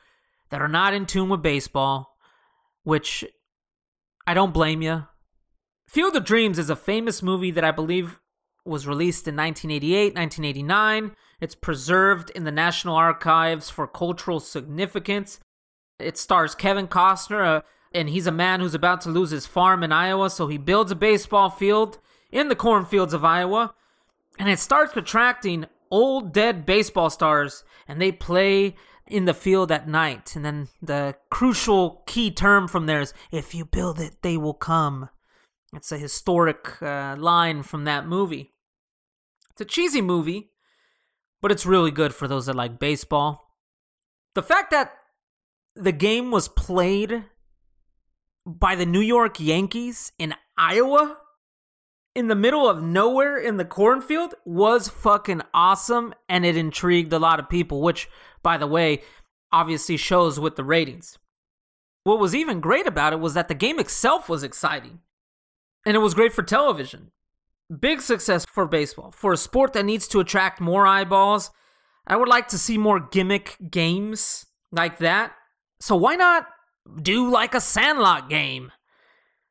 that 0.49 0.61
are 0.61 0.67
not 0.67 0.93
in 0.93 1.05
tune 1.05 1.29
with 1.29 1.41
baseball, 1.41 2.17
which 2.83 3.23
I 4.25 4.33
don't 4.33 4.53
blame 4.53 4.81
you. 4.81 5.05
Field 5.87 6.15
of 6.15 6.25
Dreams 6.25 6.59
is 6.59 6.69
a 6.69 6.75
famous 6.75 7.23
movie 7.23 7.51
that 7.51 7.63
I 7.63 7.71
believe 7.71 8.19
was 8.69 8.87
released 8.87 9.27
in 9.27 9.35
1988, 9.35 10.15
1989. 10.15 11.15
It's 11.41 11.55
preserved 11.55 12.29
in 12.31 12.43
the 12.43 12.51
National 12.51 12.95
Archives 12.95 13.69
for 13.69 13.87
cultural 13.87 14.39
significance. 14.39 15.39
It 15.99 16.17
stars 16.17 16.55
Kevin 16.55 16.87
Costner, 16.87 17.57
uh, 17.57 17.61
and 17.93 18.09
he's 18.09 18.27
a 18.27 18.31
man 18.31 18.59
who's 18.59 18.73
about 18.73 19.01
to 19.01 19.09
lose 19.09 19.31
his 19.31 19.45
farm 19.45 19.83
in 19.83 19.91
Iowa, 19.91 20.29
so 20.29 20.47
he 20.47 20.57
builds 20.57 20.91
a 20.91 20.95
baseball 20.95 21.49
field 21.49 21.99
in 22.31 22.47
the 22.47 22.55
cornfields 22.55 23.13
of 23.13 23.25
Iowa. 23.25 23.73
And 24.37 24.47
it 24.47 24.59
starts 24.59 24.95
attracting 24.95 25.65
old 25.91 26.31
dead 26.33 26.65
baseball 26.65 27.09
stars, 27.09 27.63
and 27.87 28.01
they 28.01 28.11
play 28.11 28.75
in 29.07 29.25
the 29.25 29.33
field 29.33 29.71
at 29.71 29.87
night. 29.87 30.35
And 30.35 30.45
then 30.45 30.67
the 30.81 31.15
crucial 31.29 32.03
key 32.05 32.31
term 32.31 32.67
from 32.67 32.85
there 32.85 33.01
is 33.01 33.13
if 33.31 33.53
you 33.55 33.65
build 33.65 33.99
it, 33.99 34.21
they 34.21 34.37
will 34.37 34.53
come. 34.53 35.09
It's 35.73 35.91
a 35.91 35.97
historic 35.97 36.81
uh, 36.81 37.15
line 37.17 37.63
from 37.63 37.83
that 37.85 38.07
movie. 38.07 38.53
It's 39.59 39.69
a 39.69 39.75
cheesy 39.75 39.99
movie, 39.99 40.51
but 41.41 41.51
it's 41.51 41.65
really 41.65 41.91
good 41.91 42.15
for 42.15 42.29
those 42.29 42.45
that 42.45 42.55
like 42.55 42.79
baseball. 42.79 43.57
The 44.33 44.41
fact 44.41 44.71
that 44.71 44.93
the 45.75 45.91
game 45.91 46.31
was 46.31 46.47
played 46.47 47.25
by 48.45 48.75
the 48.75 48.85
New 48.85 49.01
York 49.01 49.37
Yankees 49.37 50.13
in 50.17 50.33
Iowa 50.57 51.17
in 52.15 52.29
the 52.29 52.35
middle 52.35 52.69
of 52.69 52.81
nowhere 52.81 53.37
in 53.37 53.57
the 53.57 53.65
cornfield 53.65 54.33
was 54.45 54.87
fucking 54.87 55.41
awesome 55.53 56.13
and 56.29 56.45
it 56.45 56.55
intrigued 56.55 57.11
a 57.11 57.19
lot 57.19 57.41
of 57.41 57.49
people, 57.49 57.81
which, 57.81 58.07
by 58.41 58.55
the 58.55 58.65
way, 58.65 59.01
obviously 59.51 59.97
shows 59.97 60.39
with 60.39 60.55
the 60.55 60.63
ratings. 60.63 61.17
What 62.05 62.19
was 62.19 62.33
even 62.33 62.61
great 62.61 62.87
about 62.87 63.11
it 63.11 63.19
was 63.19 63.33
that 63.33 63.49
the 63.49 63.55
game 63.55 63.77
itself 63.77 64.29
was 64.29 64.41
exciting 64.41 64.99
and 65.85 65.97
it 65.97 65.99
was 65.99 66.13
great 66.13 66.31
for 66.31 66.43
television. 66.43 67.11
Big 67.77 68.01
success 68.01 68.45
for 68.45 68.65
baseball. 68.67 69.11
For 69.11 69.33
a 69.33 69.37
sport 69.37 69.73
that 69.73 69.85
needs 69.85 70.07
to 70.09 70.19
attract 70.19 70.59
more 70.59 70.87
eyeballs, 70.87 71.51
I 72.07 72.15
would 72.15 72.27
like 72.27 72.47
to 72.49 72.57
see 72.57 72.77
more 72.77 72.99
gimmick 72.99 73.57
games 73.69 74.45
like 74.71 74.97
that. 74.99 75.33
So 75.79 75.95
why 75.95 76.15
not 76.15 76.47
do 77.01 77.29
like 77.29 77.53
a 77.53 77.61
Sandlot 77.61 78.29
game? 78.29 78.71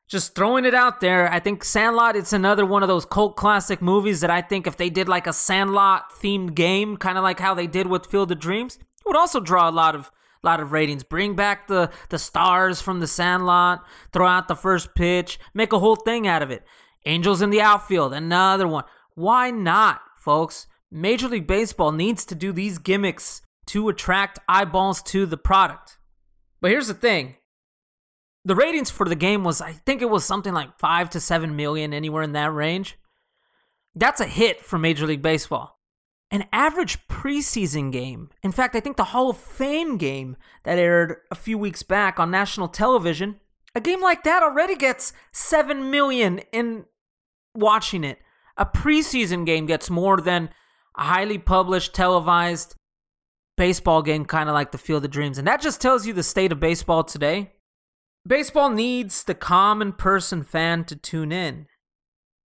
just 0.09 0.35
throwing 0.35 0.64
it 0.64 0.74
out 0.74 1.00
there. 1.00 1.31
I 1.31 1.38
think 1.38 1.62
Sandlot, 1.62 2.16
it's 2.16 2.33
another 2.33 2.64
one 2.64 2.83
of 2.83 2.88
those 2.88 3.04
cult 3.04 3.37
classic 3.37 3.83
movies 3.83 4.22
that 4.22 4.31
I 4.31 4.40
think 4.40 4.66
if 4.66 4.76
they 4.76 4.88
did 4.88 5.09
like 5.09 5.26
a 5.26 5.33
Sandlot 5.33 6.11
themed 6.11 6.54
game, 6.54 6.96
kind 6.96 7.18
of 7.18 7.24
like 7.24 7.38
how 7.38 7.54
they 7.54 7.66
did 7.66 7.87
with 7.87 8.07
Field 8.07 8.33
of 8.33 8.40
Dreams, 8.40 8.76
it 8.76 9.07
would 9.07 9.16
also 9.16 9.38
draw 9.38 9.68
a 9.68 9.70
lot 9.70 9.94
of 9.94 10.11
lot 10.42 10.61
of 10.61 10.72
ratings. 10.72 11.04
Bring 11.04 11.37
back 11.37 11.68
the 11.68 11.90
the 12.09 12.18
stars 12.18 12.81
from 12.81 13.00
the 13.00 13.07
Sandlot, 13.07 13.85
throw 14.12 14.26
out 14.26 14.48
the 14.48 14.57
first 14.57 14.94
pitch, 14.94 15.38
make 15.52 15.72
a 15.72 15.78
whole 15.78 15.96
thing 15.96 16.26
out 16.26 16.42
of 16.42 16.50
it. 16.50 16.64
Angels 17.07 17.43
in 17.43 17.51
the 17.51 17.61
outfield, 17.61 18.13
another 18.13 18.69
one. 18.69 18.85
Why 19.15 19.51
not, 19.51 20.01
folks? 20.17 20.67
Major 20.91 21.29
League 21.29 21.47
Baseball 21.47 21.93
needs 21.93 22.25
to 22.27 22.35
do 22.35 22.53
these 22.53 22.79
gimmicks 22.79 23.43
to 23.67 23.89
attract 23.89 24.39
eyeballs 24.49 25.03
to 25.03 25.27
the 25.27 25.37
product. 25.37 25.99
But 26.61 26.71
here's 26.71 26.89
the 26.89 26.95
thing 26.95 27.37
the 28.45 28.55
ratings 28.55 28.91
for 28.91 29.07
the 29.07 29.15
game 29.15 29.45
was 29.45 29.61
I 29.61 29.73
think 29.73 30.01
it 30.01 30.11
was 30.11 30.25
something 30.25 30.55
like 30.55 30.79
5 30.79 31.11
to 31.11 31.21
7 31.21 31.55
million 31.55 31.93
anywhere 31.93 32.23
in 32.23 32.33
that 32.33 32.53
range. 32.53 32.99
That's 33.95 34.21
a 34.21 34.27
hit 34.27 34.65
for 34.65 34.79
Major 34.79 35.07
League 35.07 35.23
Baseball. 35.23 35.79
An 36.31 36.45
average 36.53 37.07
preseason 37.09 37.91
game, 37.91 38.31
in 38.43 38.53
fact, 38.53 38.77
I 38.77 38.81
think 38.81 38.97
the 38.97 39.05
Hall 39.05 39.31
of 39.31 39.39
Fame 39.39 39.97
game 39.97 40.37
that 40.65 40.79
aired 40.79 41.17
a 41.31 41.35
few 41.35 41.57
weeks 41.57 41.83
back 41.83 42.21
on 42.21 42.31
national 42.31 42.69
television, 42.69 43.41
a 43.79 43.81
game 43.81 44.03
like 44.03 44.25
that 44.25 44.43
already 44.43 44.77
gets 44.77 45.12
7 45.33 45.91
million 45.91 46.41
in 46.53 46.85
watching 47.55 48.05
it. 48.05 48.19
A 48.57 48.67
preseason 48.67 49.47
game 49.47 49.67
gets 49.67 49.88
more 49.88 50.21
than 50.21 50.51
a 50.97 51.05
highly 51.05 51.38
published 51.38 51.95
televised 51.95 52.75
baseball 53.57 54.03
game 54.03 54.25
kind 54.25 54.49
of 54.49 54.55
like 54.55 54.73
the 54.73 54.79
Field 54.79 55.05
of 55.05 55.11
Dreams. 55.11 55.38
And 55.38 55.47
that 55.47 55.61
just 55.61 55.81
tells 55.81 56.07
you 56.07 56.12
the 56.12 56.23
state 56.23 56.53
of 56.53 56.61
baseball 56.61 57.05
today 57.05 57.53
Baseball 58.29 58.69
needs 58.69 59.25
the 59.25 59.35
common 59.35 59.93
person 59.93 60.43
fan 60.43 60.85
to 60.85 60.97
tune 60.97 61.33
in. 61.33 61.67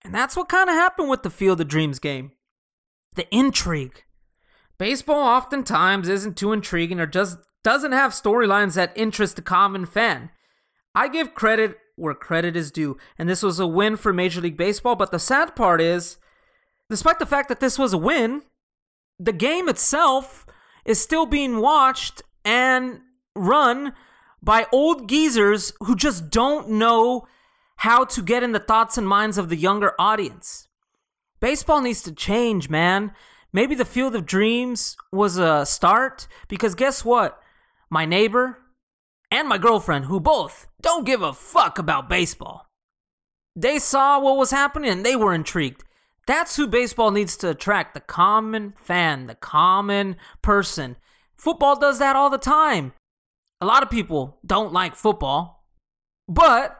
And 0.03 0.13
that's 0.13 0.35
what 0.35 0.47
kind 0.47 0.69
of 0.69 0.75
happened 0.75 1.09
with 1.09 1.23
the 1.23 1.31
Field 1.31 1.59
of 1.59 1.67
Dreams 1.67 1.97
game. 1.97 2.33
The 3.15 3.27
intrigue. 3.35 4.03
Baseball 4.77 5.21
oftentimes 5.21 6.07
isn't 6.07 6.37
too 6.37 6.53
intriguing 6.53 6.99
or 6.99 7.07
just 7.07 7.39
doesn't 7.63 7.93
have 7.93 8.11
storylines 8.11 8.75
that 8.75 8.93
interest 8.95 9.35
the 9.35 9.41
common 9.41 9.87
fan. 9.87 10.29
I 10.93 11.07
give 11.07 11.33
credit 11.33 11.77
where 11.95 12.13
credit 12.13 12.55
is 12.55 12.71
due, 12.71 12.97
and 13.17 13.29
this 13.29 13.43
was 13.43 13.59
a 13.59 13.67
win 13.67 13.95
for 13.95 14.11
Major 14.11 14.41
League 14.41 14.57
Baseball, 14.57 14.95
but 14.95 15.11
the 15.11 15.19
sad 15.19 15.55
part 15.55 15.79
is, 15.79 16.17
despite 16.89 17.19
the 17.19 17.25
fact 17.25 17.49
that 17.49 17.59
this 17.59 17.77
was 17.77 17.93
a 17.93 17.97
win, 17.97 18.43
the 19.19 19.33
game 19.33 19.69
itself 19.69 20.45
is 20.83 20.99
still 20.99 21.25
being 21.25 21.59
watched 21.59 22.23
and 22.43 23.01
run 23.35 23.93
by 24.41 24.65
old 24.71 25.07
geezers 25.07 25.73
who 25.81 25.95
just 25.95 26.29
don't 26.29 26.69
know 26.69 27.27
how 27.77 28.03
to 28.05 28.21
get 28.21 28.43
in 28.43 28.51
the 28.51 28.59
thoughts 28.59 28.97
and 28.97 29.07
minds 29.07 29.37
of 29.37 29.49
the 29.49 29.55
younger 29.55 29.93
audience. 29.99 30.67
Baseball 31.39 31.81
needs 31.81 32.03
to 32.03 32.11
change, 32.11 32.69
man. 32.69 33.11
Maybe 33.53 33.75
the 33.75 33.85
Field 33.85 34.15
of 34.15 34.25
Dreams 34.25 34.95
was 35.11 35.37
a 35.37 35.65
start 35.65 36.27
because 36.47 36.75
guess 36.75 37.03
what? 37.03 37.39
My 37.89 38.05
neighbor 38.05 38.57
and 39.31 39.47
my 39.47 39.57
girlfriend, 39.57 40.05
who 40.05 40.19
both 40.19 40.67
don't 40.81 41.05
give 41.05 41.21
a 41.21 41.33
fuck 41.33 41.79
about 41.79 42.09
baseball, 42.09 42.67
they 43.55 43.79
saw 43.79 44.19
what 44.19 44.37
was 44.37 44.51
happening 44.51 44.91
and 44.91 45.05
they 45.05 45.15
were 45.15 45.33
intrigued. 45.33 45.83
That's 46.27 46.55
who 46.55 46.67
baseball 46.67 47.11
needs 47.11 47.35
to 47.37 47.49
attract 47.49 47.93
the 47.93 47.99
common 47.99 48.73
fan, 48.77 49.27
the 49.27 49.35
common 49.35 50.17
person. 50.41 50.97
Football 51.35 51.79
does 51.79 51.99
that 51.99 52.15
all 52.15 52.29
the 52.29 52.37
time. 52.37 52.93
A 53.59 53.65
lot 53.65 53.83
of 53.83 53.89
people 53.89 54.37
don't 54.45 54.73
like 54.73 54.95
football, 54.95 55.65
but 56.27 56.77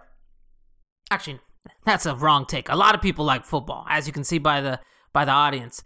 actually, 1.10 1.40
that's 1.86 2.06
a 2.06 2.16
wrong 2.16 2.46
take. 2.46 2.70
A 2.70 2.76
lot 2.76 2.96
of 2.96 3.02
people 3.02 3.26
like 3.26 3.46
football, 3.46 3.86
as 3.90 4.08
you 4.08 4.14
can 4.14 4.24
see 4.24 4.38
by 4.38 4.62
the 4.62 4.80
by 5.14 5.26
the 5.26 5.32
audience. 5.32 5.84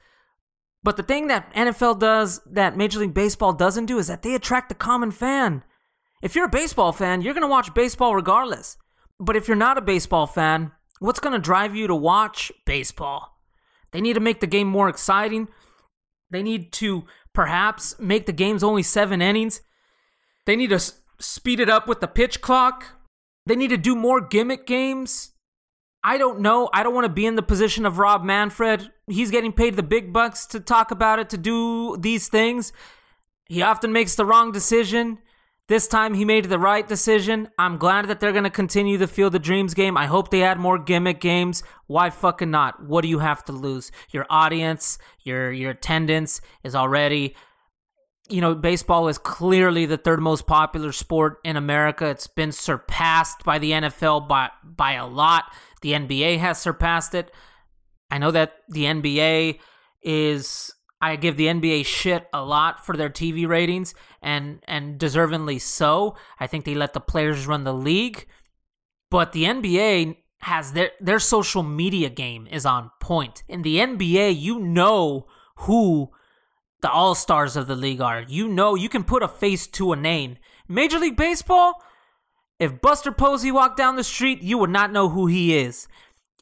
But 0.83 0.97
the 0.97 1.03
thing 1.03 1.27
that 1.27 1.51
NFL 1.53 1.99
does 1.99 2.41
that 2.45 2.77
Major 2.77 2.99
League 2.99 3.13
Baseball 3.13 3.53
doesn't 3.53 3.87
do 3.87 3.97
is 3.97 4.07
that 4.07 4.21
they 4.21 4.35
attract 4.35 4.69
the 4.69 4.75
common 4.75 5.11
fan. 5.11 5.63
If 6.21 6.35
you're 6.35 6.45
a 6.45 6.49
baseball 6.49 6.91
fan, 6.91 7.21
you're 7.21 7.33
going 7.33 7.41
to 7.43 7.47
watch 7.47 7.73
baseball 7.73 8.15
regardless. 8.15 8.77
But 9.19 9.35
if 9.35 9.47
you're 9.47 9.55
not 9.55 9.77
a 9.77 9.81
baseball 9.81 10.27
fan, 10.27 10.71
what's 10.99 11.19
going 11.19 11.33
to 11.33 11.39
drive 11.39 11.75
you 11.75 11.87
to 11.87 11.95
watch 11.95 12.51
baseball? 12.65 13.39
They 13.91 14.01
need 14.01 14.13
to 14.13 14.19
make 14.19 14.39
the 14.39 14.47
game 14.47 14.67
more 14.67 14.89
exciting. 14.89 15.47
They 16.31 16.43
need 16.43 16.71
to 16.73 17.05
perhaps 17.33 17.97
make 17.99 18.25
the 18.25 18.33
games 18.33 18.63
only 18.63 18.83
seven 18.83 19.21
innings. 19.21 19.61
They 20.45 20.55
need 20.55 20.69
to 20.69 20.75
s- 20.75 20.99
speed 21.19 21.59
it 21.59 21.69
up 21.69 21.87
with 21.87 22.01
the 22.01 22.07
pitch 22.07 22.41
clock. 22.41 22.85
They 23.45 23.55
need 23.55 23.69
to 23.69 23.77
do 23.77 23.95
more 23.95 24.19
gimmick 24.19 24.65
games. 24.65 25.31
I 26.03 26.17
don't 26.17 26.39
know. 26.39 26.69
I 26.73 26.83
don't 26.83 26.93
want 26.93 27.05
to 27.05 27.13
be 27.13 27.25
in 27.25 27.35
the 27.35 27.41
position 27.41 27.85
of 27.85 27.97
Rob 27.97 28.23
Manfred. 28.23 28.91
He's 29.07 29.31
getting 29.31 29.53
paid 29.53 29.75
the 29.75 29.83
big 29.83 30.13
bucks 30.13 30.45
to 30.47 30.59
talk 30.59 30.91
about 30.91 31.19
it, 31.19 31.29
to 31.29 31.37
do 31.37 31.97
these 31.97 32.27
things. 32.27 32.73
He 33.45 33.61
often 33.61 33.91
makes 33.91 34.15
the 34.15 34.25
wrong 34.25 34.51
decision. 34.51 35.19
This 35.67 35.87
time 35.87 36.13
he 36.13 36.25
made 36.25 36.45
the 36.45 36.59
right 36.59 36.87
decision. 36.87 37.49
I'm 37.57 37.77
glad 37.77 38.07
that 38.07 38.19
they're 38.19 38.31
going 38.31 38.43
to 38.43 38.51
continue 38.51 38.99
the 38.99 39.07
Field 39.07 39.33
of 39.33 39.41
Dreams 39.41 39.73
game. 39.73 39.97
I 39.97 40.05
hope 40.05 40.29
they 40.29 40.43
add 40.43 40.59
more 40.59 40.77
gimmick 40.77 41.19
games. 41.19 41.63
Why 41.87 42.11
fucking 42.11 42.51
not? 42.51 42.83
What 42.83 43.01
do 43.01 43.07
you 43.07 43.17
have 43.17 43.43
to 43.45 43.51
lose? 43.51 43.91
Your 44.11 44.27
audience, 44.29 44.99
your 45.23 45.51
your 45.51 45.71
attendance 45.71 46.41
is 46.63 46.75
already 46.75 47.35
you 48.27 48.41
know, 48.41 48.55
baseball 48.55 49.07
is 49.07 49.17
clearly 49.17 49.85
the 49.85 49.97
third 49.97 50.19
most 50.19 50.47
popular 50.47 50.91
sport 50.91 51.37
in 51.43 51.57
America. 51.57 52.07
It's 52.07 52.27
been 52.27 52.51
surpassed 52.51 53.43
by 53.43 53.59
the 53.59 53.71
NFL 53.71 54.27
by 54.27 54.49
by 54.63 54.93
a 54.93 55.05
lot. 55.05 55.45
The 55.81 55.91
NBA 55.91 56.39
has 56.39 56.59
surpassed 56.59 57.13
it. 57.13 57.31
I 58.09 58.17
know 58.17 58.31
that 58.31 58.53
the 58.69 58.85
NBA 58.85 59.59
is 60.01 60.73
I 61.05 61.17
give 61.17 61.37
the 61.37 61.45
NBA 61.45 61.85
shit 61.85 62.27
a 62.33 62.43
lot 62.43 62.83
for 62.83 62.97
their 62.97 63.09
TV 63.09 63.47
ratings 63.47 63.93
and 64.21 64.59
and 64.67 64.99
deservingly 64.99 65.61
so. 65.61 66.15
I 66.39 66.47
think 66.47 66.65
they 66.65 66.73
let 66.73 66.93
the 66.93 66.99
players 66.99 67.45
run 67.45 67.63
the 67.63 67.73
league. 67.73 68.25
But 69.11 69.31
the 69.31 69.43
NBA 69.43 70.17
has 70.39 70.73
their 70.73 70.91
their 70.99 71.19
social 71.19 71.61
media 71.61 72.09
game 72.09 72.47
is 72.49 72.65
on 72.65 72.89
point. 72.99 73.43
In 73.47 73.61
the 73.61 73.77
NBA, 73.77 74.39
you 74.39 74.59
know 74.59 75.27
who 75.57 76.09
the 76.81 76.89
all 76.89 77.13
stars 77.13 77.55
of 77.55 77.67
the 77.67 77.75
league 77.75 78.01
are. 78.01 78.25
You 78.27 78.47
know, 78.47 78.73
you 78.73 78.89
can 78.89 79.03
put 79.03 79.23
a 79.23 79.27
face 79.27 79.67
to 79.67 79.91
a 79.91 79.95
name. 79.95 80.37
Major 80.67 80.97
League 80.97 81.17
Baseball, 81.17 81.83
if 82.59 82.81
Buster 82.81 83.11
Posey 83.11 83.51
walked 83.51 83.77
down 83.77 83.95
the 83.95 84.03
street, 84.03 84.41
you 84.41 84.57
would 84.57 84.71
not 84.71 84.91
know 84.91 85.09
who 85.09 85.27
he 85.27 85.55
is. 85.55 85.87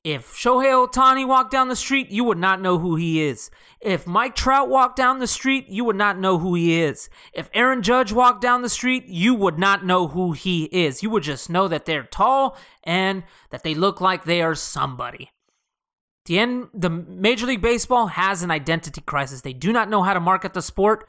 If 0.04 0.34
Shohei 0.34 0.86
Ohtani 0.86 1.26
walked 1.26 1.52
down 1.52 1.70
the 1.70 1.78
street, 1.78 2.10
you 2.12 2.26
would 2.26 2.38
not 2.38 2.60
know 2.60 2.78
who 2.78 2.98
he 2.98 3.22
is. 3.22 3.50
If 3.80 4.06
Mike 4.06 4.36
Trout 4.36 4.68
walked 4.68 4.98
down 4.98 5.20
the 5.20 5.28
street, 5.28 5.70
you 5.70 5.86
would 5.86 5.96
not 5.96 6.20
know 6.20 6.39
who 6.39 6.56
he 6.56 6.82
is. 6.82 7.10
If 7.34 7.50
Aaron 7.54 7.82
Judge 7.82 8.12
walked 8.12 8.42
down 8.42 8.63
the 8.63 8.70
street, 8.70 9.06
you 9.08 9.34
would 9.34 9.58
not 9.58 9.86
know 9.86 10.10
who 10.10 10.34
he 10.34 10.66
is. 10.66 11.04
You 11.04 11.10
would 11.12 11.24
just 11.24 11.50
know 11.50 11.70
that 11.70 11.86
they're 11.86 12.04
tall 12.04 12.58
and 12.84 13.24
that 13.52 13.63
they 13.63 13.74
look 13.74 14.02
like 14.02 14.26
they 14.26 14.42
are 14.42 14.56
somebody. 14.56 15.32
The 16.26 16.38
end, 16.38 16.68
the 16.74 16.89
Major 16.89 17.46
League 17.46 17.62
Baseball 17.62 18.08
has 18.08 18.44
an 18.44 18.52
identity 18.52 19.00
crisis. 19.00 19.39
They 19.39 19.54
do 19.54 19.72
not 19.72 19.89
know 19.89 20.04
how 20.04 20.13
to 20.13 20.20
market 20.20 20.54
the 20.54 20.62
sport, 20.62 21.08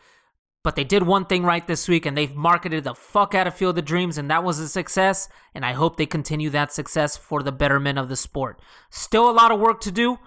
but 0.65 0.75
they 0.77 0.83
did 0.83 1.03
one 1.03 1.27
thing 1.27 1.45
right 1.45 1.67
this 1.67 1.87
week, 1.87 2.07
and 2.07 2.17
they've 2.17 2.35
marketed 2.35 2.85
the 2.85 2.95
fuck 2.95 3.35
out 3.35 3.47
of 3.47 3.55
Field 3.55 3.79
of 3.79 3.85
Dreams, 3.85 4.17
and 4.17 4.31
that 4.31 4.43
was 4.43 4.59
a 4.59 4.69
success. 4.69 5.29
And 5.55 5.65
I 5.65 5.73
hope 5.75 5.97
they 5.97 6.07
continue 6.07 6.49
that 6.51 6.73
success 6.73 7.19
for 7.19 7.43
the 7.43 7.53
betterment 7.53 7.99
of 7.99 8.09
the 8.09 8.17
sport. 8.17 8.61
Still 8.91 9.31
a 9.31 9.33
lot 9.33 9.53
of 9.53 9.61
work 9.61 9.81
to 9.83 9.93
do, 9.93 10.19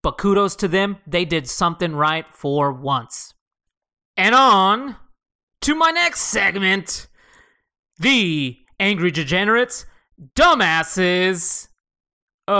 but 0.00 0.18
kudos 0.18 0.54
to 0.56 0.68
them. 0.68 0.98
They 1.04 1.24
did 1.24 1.48
something 1.48 1.96
right 1.96 2.24
for 2.32 2.72
once. 2.72 3.34
And 4.16 4.36
on 4.36 4.96
to 5.62 5.74
my 5.74 5.90
next 5.90 6.20
segment 6.20 7.08
the 7.98 8.58
Angry 8.78 9.10
Degenerates, 9.10 9.84
Dumbasses 10.36 11.68
of 12.46 12.54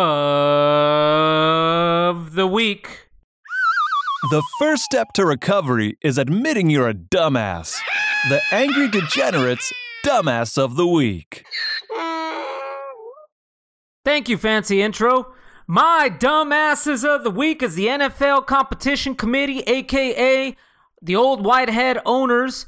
the 2.34 2.46
Week. 2.46 3.01
The 4.30 4.42
first 4.56 4.84
step 4.84 5.12
to 5.14 5.26
recovery 5.26 5.98
is 6.00 6.16
admitting 6.16 6.70
you're 6.70 6.88
a 6.88 6.94
dumbass. 6.94 7.76
The 8.28 8.40
Angry 8.52 8.88
Degenerates 8.88 9.72
Dumbass 10.06 10.56
of 10.56 10.76
the 10.76 10.86
Week. 10.86 11.44
Thank 14.04 14.28
you, 14.28 14.38
fancy 14.38 14.80
intro. 14.80 15.34
My 15.66 16.08
dumbasses 16.08 17.04
of 17.04 17.24
the 17.24 17.32
week 17.32 17.64
is 17.64 17.74
the 17.74 17.86
NFL 17.86 18.46
Competition 18.46 19.16
Committee, 19.16 19.60
aka 19.62 20.56
the 21.02 21.16
old 21.16 21.44
whitehead 21.44 21.98
owners, 22.06 22.66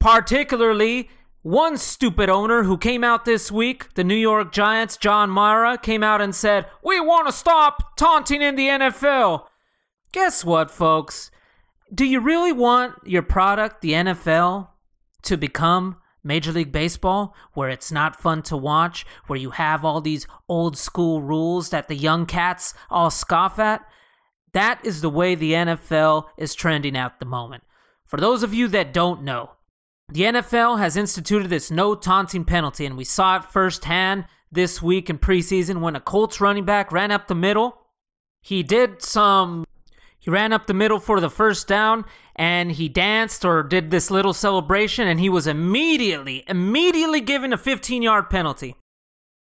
particularly 0.00 1.10
one 1.42 1.76
stupid 1.76 2.28
owner 2.28 2.64
who 2.64 2.76
came 2.76 3.04
out 3.04 3.24
this 3.24 3.52
week, 3.52 3.94
the 3.94 4.02
New 4.02 4.16
York 4.16 4.50
Giants, 4.50 4.96
John 4.96 5.30
Mara, 5.30 5.78
came 5.78 6.02
out 6.02 6.20
and 6.20 6.34
said, 6.34 6.66
We 6.82 6.98
want 6.98 7.28
to 7.28 7.32
stop 7.32 7.96
taunting 7.96 8.42
in 8.42 8.56
the 8.56 8.66
NFL. 8.66 9.44
Guess 10.12 10.44
what, 10.44 10.70
folks? 10.70 11.30
Do 11.94 12.04
you 12.04 12.20
really 12.20 12.52
want 12.52 12.94
your 13.04 13.22
product, 13.22 13.80
the 13.80 13.92
NFL, 13.92 14.68
to 15.22 15.36
become 15.36 15.96
Major 16.24 16.52
League 16.52 16.72
Baseball, 16.72 17.34
where 17.54 17.68
it's 17.68 17.92
not 17.92 18.20
fun 18.20 18.42
to 18.42 18.56
watch, 18.56 19.06
where 19.26 19.38
you 19.38 19.50
have 19.50 19.84
all 19.84 20.00
these 20.00 20.26
old 20.48 20.76
school 20.76 21.22
rules 21.22 21.70
that 21.70 21.88
the 21.88 21.94
young 21.94 22.26
cats 22.26 22.74
all 22.90 23.10
scoff 23.10 23.58
at? 23.58 23.86
That 24.52 24.84
is 24.84 25.00
the 25.00 25.10
way 25.10 25.34
the 25.34 25.52
NFL 25.52 26.28
is 26.36 26.54
trending 26.54 26.96
at 26.96 27.20
the 27.20 27.26
moment. 27.26 27.62
For 28.06 28.18
those 28.18 28.42
of 28.42 28.54
you 28.54 28.68
that 28.68 28.92
don't 28.92 29.22
know, 29.22 29.50
the 30.08 30.22
NFL 30.22 30.78
has 30.78 30.96
instituted 30.96 31.48
this 31.48 31.70
no 31.70 31.94
taunting 31.94 32.44
penalty, 32.44 32.86
and 32.86 32.96
we 32.96 33.04
saw 33.04 33.36
it 33.36 33.44
firsthand 33.44 34.24
this 34.50 34.80
week 34.80 35.10
in 35.10 35.18
preseason 35.18 35.80
when 35.80 35.96
a 35.96 36.00
Colts 36.00 36.40
running 36.40 36.64
back 36.64 36.90
ran 36.90 37.10
up 37.10 37.26
the 37.26 37.34
middle. 37.34 37.78
He 38.40 38.62
did 38.62 39.02
some 39.02 39.66
he 40.26 40.30
ran 40.32 40.52
up 40.52 40.66
the 40.66 40.74
middle 40.74 40.98
for 40.98 41.20
the 41.20 41.30
first 41.30 41.68
down 41.68 42.04
and 42.34 42.72
he 42.72 42.88
danced 42.88 43.44
or 43.44 43.62
did 43.62 43.92
this 43.92 44.10
little 44.10 44.34
celebration 44.34 45.06
and 45.06 45.20
he 45.20 45.28
was 45.28 45.46
immediately, 45.46 46.42
immediately 46.48 47.20
given 47.20 47.52
a 47.52 47.56
15 47.56 48.02
yard 48.02 48.28
penalty. 48.28 48.74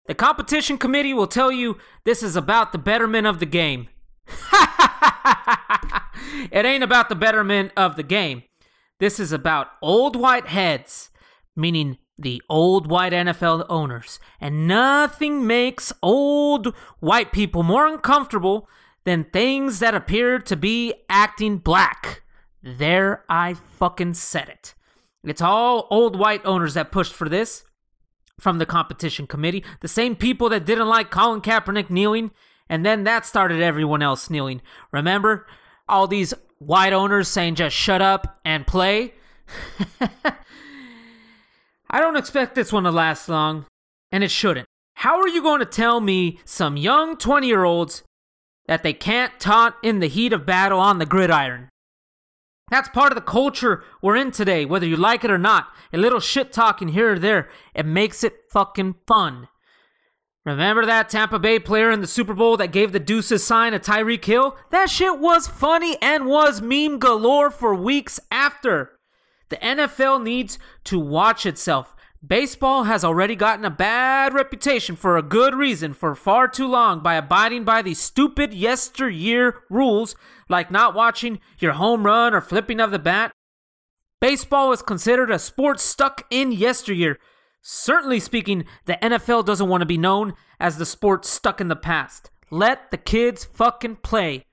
The 0.09 0.15
competition 0.15 0.77
committee 0.77 1.15
will 1.15 1.27
tell 1.27 1.51
you 1.51 1.79
this 2.05 2.23
is 2.23 2.37
about 2.37 2.73
the 2.73 2.79
betterment 2.79 3.27
of 3.27 3.41
the 3.41 3.47
game. 3.47 3.89
it 6.53 6.67
ain't 6.67 6.85
about 6.85 7.09
the 7.09 7.15
betterment 7.15 7.73
of 7.79 7.97
the 7.97 8.03
game. 8.03 8.43
This 9.01 9.19
is 9.19 9.33
about 9.33 9.69
old 9.81 10.17
white 10.17 10.49
heads, 10.49 11.09
meaning 11.57 11.97
the 12.19 12.43
old 12.51 12.91
white 12.91 13.15
NFL 13.15 13.65
owners. 13.71 14.21
And 14.39 14.69
nothing 14.69 15.47
makes 15.47 15.95
old 16.03 16.75
white 17.01 17.33
people 17.33 17.63
more 17.63 17.87
uncomfortable 17.87 18.69
than 19.05 19.25
things 19.25 19.79
that 19.79 19.95
appear 19.95 20.39
to 20.39 20.57
be 20.57 20.95
acting 21.09 21.59
black. 21.59 22.23
There 22.63 23.25
I 23.29 23.55
fucking 23.55 24.15
said 24.15 24.49
it. 24.49 24.75
It's 25.23 25.43
all 25.43 25.87
old 25.91 26.19
white 26.19 26.45
owners 26.45 26.75
that 26.75 26.93
pushed 26.93 27.13
for 27.13 27.29
this 27.29 27.65
from 28.41 28.59
the 28.59 28.67
competition 28.67 29.27
committee. 29.27 29.65
The 29.81 29.89
same 29.89 30.17
people 30.17 30.49
that 30.51 30.65
didn't 30.65 30.89
like 30.89 31.11
Colin 31.11 31.41
Kaepernick 31.41 31.91
kneeling, 31.91 32.31
and 32.69 32.85
then 32.85 33.05
that 33.05 33.27
started 33.27 33.63
everyone 33.63 34.03
else 34.03 34.31
kneeling. 34.31 34.61
Remember? 34.93 35.47
All 35.89 36.07
these 36.07 36.33
white 36.59 36.93
owners 36.93 37.29
saying 37.29 37.57
just 37.57 37.77
shut 37.77 38.01
up 38.01 38.41
and 38.45 38.67
play. 38.67 39.15
I 41.91 42.01
don't 42.01 42.17
expect 42.17 42.55
this 42.55 42.73
one 42.73 42.85
to 42.85 42.91
last 42.91 43.29
long, 43.29 43.67
and 44.11 44.25
it 44.25 44.31
shouldn't. 44.31 44.67
How 44.95 45.21
are 45.21 45.29
you 45.29 45.43
going 45.43 45.61
to 45.61 45.67
tell 45.67 46.01
me 46.01 46.41
some 46.45 46.77
young 46.77 47.17
20 47.17 47.47
year 47.47 47.65
olds 47.65 48.03
that 48.67 48.83
they 48.83 48.93
can't 48.93 49.39
taunt 49.39 49.75
in 49.83 50.01
the 50.01 50.09
heat 50.09 50.33
of 50.33 50.47
battle 50.47 50.81
on 50.81 50.99
the 50.99 51.07
gridiron. 51.07 51.69
That's 52.71 52.89
part 52.89 53.13
of 53.13 53.17
the 53.17 53.23
culture 53.23 53.85
we're 54.01 54.17
in 54.17 54.31
today, 54.31 54.65
whether 54.65 54.87
you 54.87 54.97
like 54.97 55.23
it 55.23 55.31
or 55.31 55.39
not. 55.39 55.69
A 55.93 55.99
little 55.99 56.21
shit 56.21 56.53
talking 56.53 56.89
here 56.89 57.13
or 57.13 57.19
there, 57.19 57.51
it 57.75 57.87
makes 57.87 58.25
it 58.25 58.35
fucking 58.51 58.97
fun. 59.07 59.49
Remember 60.45 60.85
that 60.85 61.09
Tampa 61.09 61.39
Bay 61.39 61.59
player 61.59 61.91
in 61.91 62.03
the 62.03 62.07
Super 62.07 62.35
Bowl 62.35 62.59
that 62.59 62.73
gave 62.73 62.93
the 62.93 63.01
deuces 63.01 63.45
sign 63.45 63.73
to 63.73 63.79
Tyreek 63.79 64.25
Hill? 64.25 64.57
That 64.71 64.91
shit 64.91 65.19
was 65.19 65.47
funny 65.47 65.97
and 66.03 66.27
was 66.27 66.61
meme 66.61 66.99
galore 66.99 67.51
for 67.51 67.75
weeks 67.75 68.21
after. 68.31 68.99
The 69.49 69.57
NFL 69.57 70.23
needs 70.23 70.59
to 70.85 70.99
watch 70.99 71.47
itself. 71.47 71.94
Baseball 72.27 72.85
has 72.85 73.05
already 73.05 73.37
gotten 73.37 73.65
a 73.65 73.71
bad 73.71 74.33
reputation 74.33 74.97
for 74.97 75.17
a 75.17 75.23
good 75.23 75.55
reason 75.55 75.93
for 75.93 76.15
far 76.15 76.49
too 76.49 76.67
long 76.67 77.01
by 77.01 77.17
abiding 77.17 77.65
by 77.65 77.83
these 77.83 77.99
stupid 77.99 78.55
yesteryear 78.55 79.63
rules 79.69 80.15
like 80.49 80.71
not 80.71 80.95
watching 80.95 81.41
your 81.59 81.73
home 81.73 82.07
run 82.07 82.33
or 82.33 82.41
flipping 82.41 82.81
of 82.81 82.93
the 82.93 82.99
bat. 82.99 83.33
Baseball 84.21 84.73
is 84.73 84.81
considered 84.81 85.31
a 85.31 85.39
sport 85.39 85.81
stuck 85.81 86.25
in 86.31 86.51
yesteryear. 86.51 87.19
Certainly 87.61 88.21
speaking, 88.21 88.65
the 88.87 88.99
NFL 89.03 89.45
doesn't 89.45 89.69
want 89.69 89.83
to 89.83 89.87
be 89.87 89.99
known 89.99 90.35
as 90.59 90.79
the 90.79 90.87
sport 90.87 91.27
stuck 91.27 91.61
in 91.61 91.69
the 91.69 91.77
past. 91.77 92.31
Let 92.51 92.91
the 92.91 92.97
kids 92.97 93.45
fucking 93.45 93.97
play. 93.97 94.47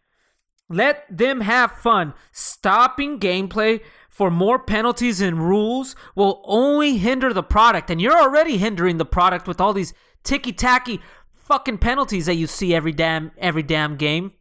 Let 0.68 1.06
them 1.10 1.42
have 1.42 1.74
fun. 1.74 2.14
Stopping 2.32 3.20
gameplay 3.20 3.82
for 4.22 4.30
more 4.30 4.60
penalties 4.60 5.20
and 5.20 5.50
rules 5.50 5.96
will 6.14 6.44
only 6.46 6.98
hinder 6.98 7.34
the 7.34 7.42
product. 7.42 7.90
And 7.90 8.00
you're 8.00 8.22
already 8.22 8.60
hindering 8.60 9.00
the 9.00 9.04
product 9.04 9.48
with 9.48 9.60
all 9.60 9.74
these 9.74 9.96
ticky 10.24 10.54
tacky 10.54 11.00
fucking 11.34 11.80
penalties 11.80 12.28
that 12.28 12.36
you 12.36 12.46
see 12.46 12.76
every 12.76 12.92
damn 12.92 13.32
every 13.40 13.64
damn 13.64 13.96
game. 13.96 14.34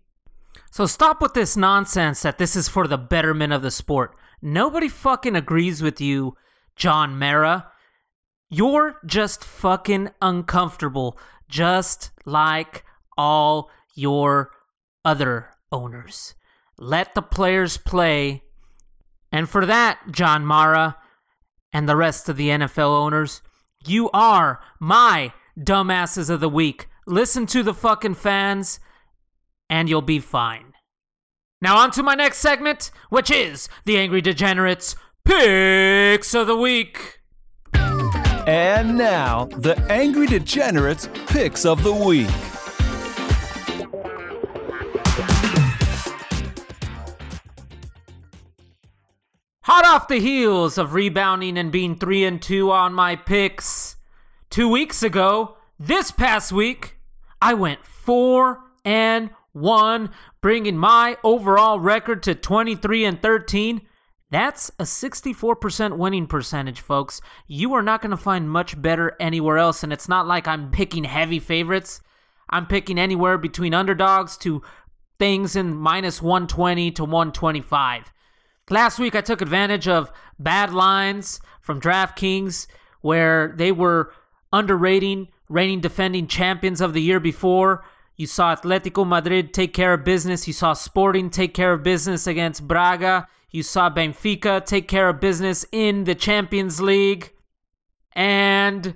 So 0.71 0.85
stop 0.85 1.23
with 1.23 1.33
this 1.33 1.57
nonsense 1.57 2.21
that 2.21 2.37
this 2.37 2.57
is 2.57 2.69
for 2.69 2.87
the 2.87 2.99
betterment 2.99 3.55
of 3.55 3.63
the 3.63 3.71
sport. 3.71 4.15
Nobody 4.43 4.87
fucking 4.87 5.35
agrees 5.35 5.81
with 5.81 5.99
you, 5.99 6.37
John 6.77 7.19
Mara. 7.19 7.73
You're 8.51 9.01
just 9.07 9.43
fucking 9.43 10.11
uncomfortable, 10.21 11.19
just 11.49 12.11
like 12.27 12.85
all 13.17 13.71
your 13.95 14.51
other 15.07 15.49
owners. 15.73 16.35
Let 16.77 17.15
the 17.15 17.23
players 17.23 17.79
play. 17.79 18.43
And 19.33 19.49
for 19.49 19.65
that, 19.67 20.01
John 20.11 20.45
Mara 20.45 20.97
and 21.73 21.89
the 21.89 21.97
rest 21.97 22.29
of 22.29 22.37
the 22.37 22.49
NFL 22.49 22.91
owners, 22.91 23.43
you 23.85 24.11
are 24.11 24.61
my 24.79 25.33
dumbasses 25.59 26.31
of 26.31 26.41
the 26.41 26.49
week. 26.49 26.89
Listen 27.07 27.47
to 27.47 27.63
the 27.63 27.75
fucking 27.75 28.15
fans, 28.15 28.81
and 29.69 29.89
you'll 29.89 30.03
be 30.03 30.19
fine. 30.19 30.73
Now, 31.63 31.79
on 31.79 31.91
to 31.93 32.03
my 32.03 32.15
next 32.15 32.39
segment, 32.39 32.91
which 33.11 33.31
is 33.31 33.69
the 33.85 33.99
Angry 33.99 34.21
Degenerates 34.21 34.97
Picks 35.25 36.35
of 36.35 36.47
the 36.47 36.57
Week. 36.57 37.21
And 37.75 38.97
now, 38.97 39.45
the 39.57 39.77
Angry 39.91 40.27
Degenerates 40.27 41.09
Picks 41.27 41.67
of 41.67 41.83
the 41.83 41.93
Week. 41.93 42.29
Hot 49.73 49.87
off 49.87 50.09
the 50.09 50.19
heels 50.19 50.79
of 50.79 50.95
rebounding 50.95 51.57
and 51.57 51.71
being 51.71 51.95
3 51.95 52.25
and 52.25 52.43
2 52.43 52.73
on 52.73 52.93
my 52.93 53.15
picks 53.15 53.95
2 54.51 54.69
weeks 54.69 55.05
ago, 55.05 55.59
this 55.79 56.11
past 56.11 56.51
week 56.51 56.97
I 57.41 57.55
went 57.55 57.87
4 57.87 58.59
and 58.85 59.31
1, 59.53 60.11
bringing 60.41 60.77
my 60.77 61.19
overall 61.23 61.79
record 61.79 62.25
to 62.25 62.35
23 62.35 63.05
and 63.05 63.23
13. 63.23 63.83
That's 64.33 64.73
a 64.81 64.83
64% 64.83 65.97
winning 65.97 66.27
percentage, 66.27 66.81
folks. 66.81 67.21
You 67.47 67.73
are 67.75 67.83
not 67.85 68.03
going 68.03 68.11
to 68.11 68.17
find 68.17 68.51
much 68.51 68.83
better 68.83 69.17
anywhere 69.21 69.59
else, 69.59 69.85
and 69.85 69.93
it's 69.93 70.09
not 70.09 70.27
like 70.27 70.49
I'm 70.49 70.73
picking 70.73 71.05
heavy 71.05 71.39
favorites. 71.39 72.01
I'm 72.49 72.67
picking 72.67 72.99
anywhere 72.99 73.39
between 73.39 73.73
underdogs 73.75 74.37
to 74.39 74.63
things 75.21 75.55
in 75.55 75.77
minus 75.77 76.21
120 76.21 76.91
to 76.91 77.05
125. 77.05 78.13
Last 78.71 79.01
week, 79.01 79.17
I 79.17 79.21
took 79.21 79.43
advantage 79.43 79.89
of 79.89 80.13
bad 80.39 80.73
lines 80.73 81.41
from 81.61 81.81
DraftKings 81.81 82.69
where 83.01 83.53
they 83.57 83.73
were 83.73 84.13
underrating 84.53 85.29
reigning 85.51 85.81
defending 85.81 86.29
champions 86.29 86.81
of 86.81 86.95
the 86.95 87.03
year 87.03 87.21
before. 87.21 87.85
You 88.17 88.27
saw 88.27 88.55
Atletico 88.55 89.07
Madrid 89.07 89.53
take 89.53 89.75
care 89.75 89.93
of 89.93 90.05
business. 90.05 90.47
You 90.47 90.53
saw 90.53 90.73
Sporting 90.73 91.29
take 91.29 91.53
care 91.53 91.73
of 91.73 91.83
business 91.83 92.27
against 92.27 92.67
Braga. 92.69 93.27
You 93.51 93.65
saw 93.65 93.91
Benfica 93.91 94.65
take 94.65 94.87
care 94.87 95.09
of 95.09 95.21
business 95.21 95.67
in 95.73 96.05
the 96.05 96.15
Champions 96.15 96.81
League. 96.81 97.33
And 98.13 98.95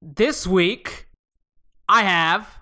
this 0.00 0.46
week, 0.46 1.08
I 1.88 2.04
have, 2.04 2.60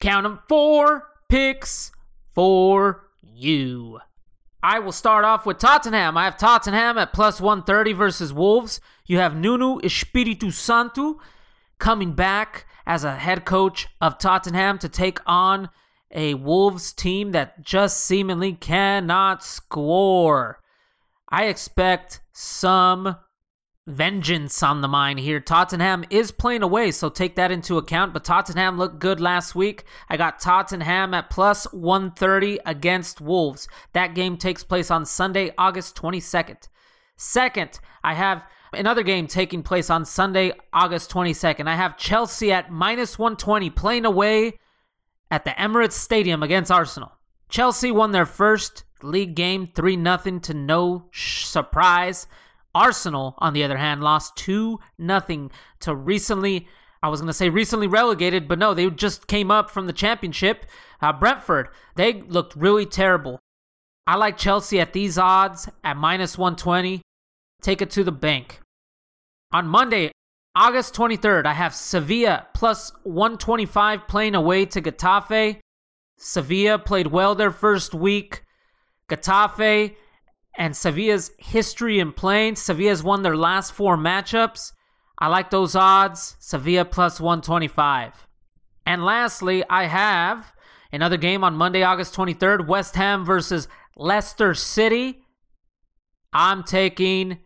count 0.00 0.24
them, 0.24 0.40
four 0.48 1.04
picks 1.28 1.92
for 2.34 3.08
you. 3.22 4.00
I 4.64 4.78
will 4.78 4.92
start 4.92 5.26
off 5.26 5.44
with 5.44 5.58
Tottenham. 5.58 6.16
I 6.16 6.24
have 6.24 6.38
Tottenham 6.38 6.96
at 6.96 7.12
plus 7.12 7.38
130 7.38 7.92
versus 7.92 8.32
Wolves. 8.32 8.80
You 9.04 9.18
have 9.18 9.36
Nuno 9.36 9.78
Espiritu 9.80 10.50
Santo 10.50 11.20
coming 11.78 12.14
back 12.14 12.64
as 12.86 13.04
a 13.04 13.16
head 13.16 13.44
coach 13.44 13.88
of 14.00 14.16
Tottenham 14.16 14.78
to 14.78 14.88
take 14.88 15.18
on 15.26 15.68
a 16.10 16.32
Wolves 16.32 16.94
team 16.94 17.32
that 17.32 17.62
just 17.62 18.00
seemingly 18.06 18.54
cannot 18.54 19.44
score. 19.44 20.62
I 21.28 21.44
expect 21.44 22.22
some 22.32 23.16
vengeance 23.86 24.62
on 24.62 24.80
the 24.80 24.88
mind 24.88 25.18
here. 25.18 25.40
Tottenham 25.40 26.04
is 26.10 26.30
playing 26.30 26.62
away, 26.62 26.90
so 26.90 27.08
take 27.08 27.36
that 27.36 27.50
into 27.50 27.78
account. 27.78 28.12
But 28.12 28.24
Tottenham 28.24 28.78
looked 28.78 28.98
good 28.98 29.20
last 29.20 29.54
week. 29.54 29.84
I 30.08 30.16
got 30.16 30.40
Tottenham 30.40 31.14
at 31.14 31.30
plus 31.30 31.64
130 31.72 32.60
against 32.64 33.20
Wolves. 33.20 33.68
That 33.92 34.14
game 34.14 34.36
takes 34.36 34.64
place 34.64 34.90
on 34.90 35.04
Sunday, 35.04 35.52
August 35.58 35.96
22nd. 35.96 36.68
Second, 37.16 37.78
I 38.02 38.14
have 38.14 38.44
another 38.72 39.02
game 39.02 39.26
taking 39.26 39.62
place 39.62 39.90
on 39.90 40.04
Sunday, 40.04 40.52
August 40.72 41.10
22nd. 41.10 41.68
I 41.68 41.76
have 41.76 41.96
Chelsea 41.96 42.50
at 42.52 42.72
minus 42.72 43.18
120 43.18 43.70
playing 43.70 44.04
away 44.04 44.58
at 45.30 45.44
the 45.44 45.52
Emirates 45.52 45.92
Stadium 45.92 46.42
against 46.42 46.70
Arsenal. 46.70 47.12
Chelsea 47.48 47.92
won 47.92 48.12
their 48.12 48.26
first 48.26 48.84
league 49.02 49.34
game 49.34 49.66
3 49.66 50.02
0 50.02 50.38
to 50.40 50.54
no 50.54 51.08
sh- 51.10 51.44
surprise. 51.44 52.26
Arsenal, 52.74 53.34
on 53.38 53.52
the 53.52 53.64
other 53.64 53.76
hand, 53.76 54.02
lost 54.02 54.36
2 54.36 54.78
0 55.00 55.50
to 55.80 55.94
recently, 55.94 56.68
I 57.02 57.08
was 57.08 57.20
going 57.20 57.28
to 57.28 57.34
say 57.34 57.48
recently 57.48 57.86
relegated, 57.86 58.48
but 58.48 58.58
no, 58.58 58.74
they 58.74 58.90
just 58.90 59.26
came 59.26 59.50
up 59.50 59.70
from 59.70 59.86
the 59.86 59.92
championship. 59.92 60.66
Uh, 61.00 61.12
Brentford, 61.12 61.68
they 61.96 62.22
looked 62.22 62.56
really 62.56 62.86
terrible. 62.86 63.38
I 64.06 64.16
like 64.16 64.36
Chelsea 64.36 64.80
at 64.80 64.92
these 64.92 65.16
odds 65.16 65.68
at 65.82 65.96
minus 65.96 66.36
120. 66.36 67.00
Take 67.62 67.80
it 67.80 67.90
to 67.90 68.04
the 68.04 68.12
bank. 68.12 68.60
On 69.52 69.66
Monday, 69.66 70.10
August 70.56 70.94
23rd, 70.94 71.46
I 71.46 71.54
have 71.54 71.74
Sevilla 71.74 72.46
plus 72.54 72.92
125 73.04 74.06
playing 74.06 74.34
away 74.34 74.66
to 74.66 74.82
Getafe. 74.82 75.60
Sevilla 76.16 76.78
played 76.78 77.08
well 77.08 77.34
their 77.34 77.50
first 77.50 77.94
week. 77.94 78.44
Getafe 79.08 79.94
and 80.56 80.76
Sevilla's 80.76 81.32
history 81.38 81.98
in 81.98 82.12
playing. 82.12 82.56
Sevilla's 82.56 83.02
won 83.02 83.22
their 83.22 83.36
last 83.36 83.72
four 83.72 83.96
matchups. 83.96 84.72
I 85.18 85.28
like 85.28 85.50
those 85.50 85.74
odds. 85.74 86.36
Sevilla 86.38 86.84
plus 86.84 87.20
125. 87.20 88.26
And 88.86 89.04
lastly, 89.04 89.64
I 89.68 89.84
have 89.84 90.52
another 90.92 91.16
game 91.16 91.42
on 91.42 91.56
Monday, 91.56 91.82
August 91.82 92.14
23rd 92.14 92.66
West 92.66 92.96
Ham 92.96 93.24
versus 93.24 93.68
Leicester 93.96 94.54
City. 94.54 95.24
I'm 96.32 96.62
taking 96.62 97.38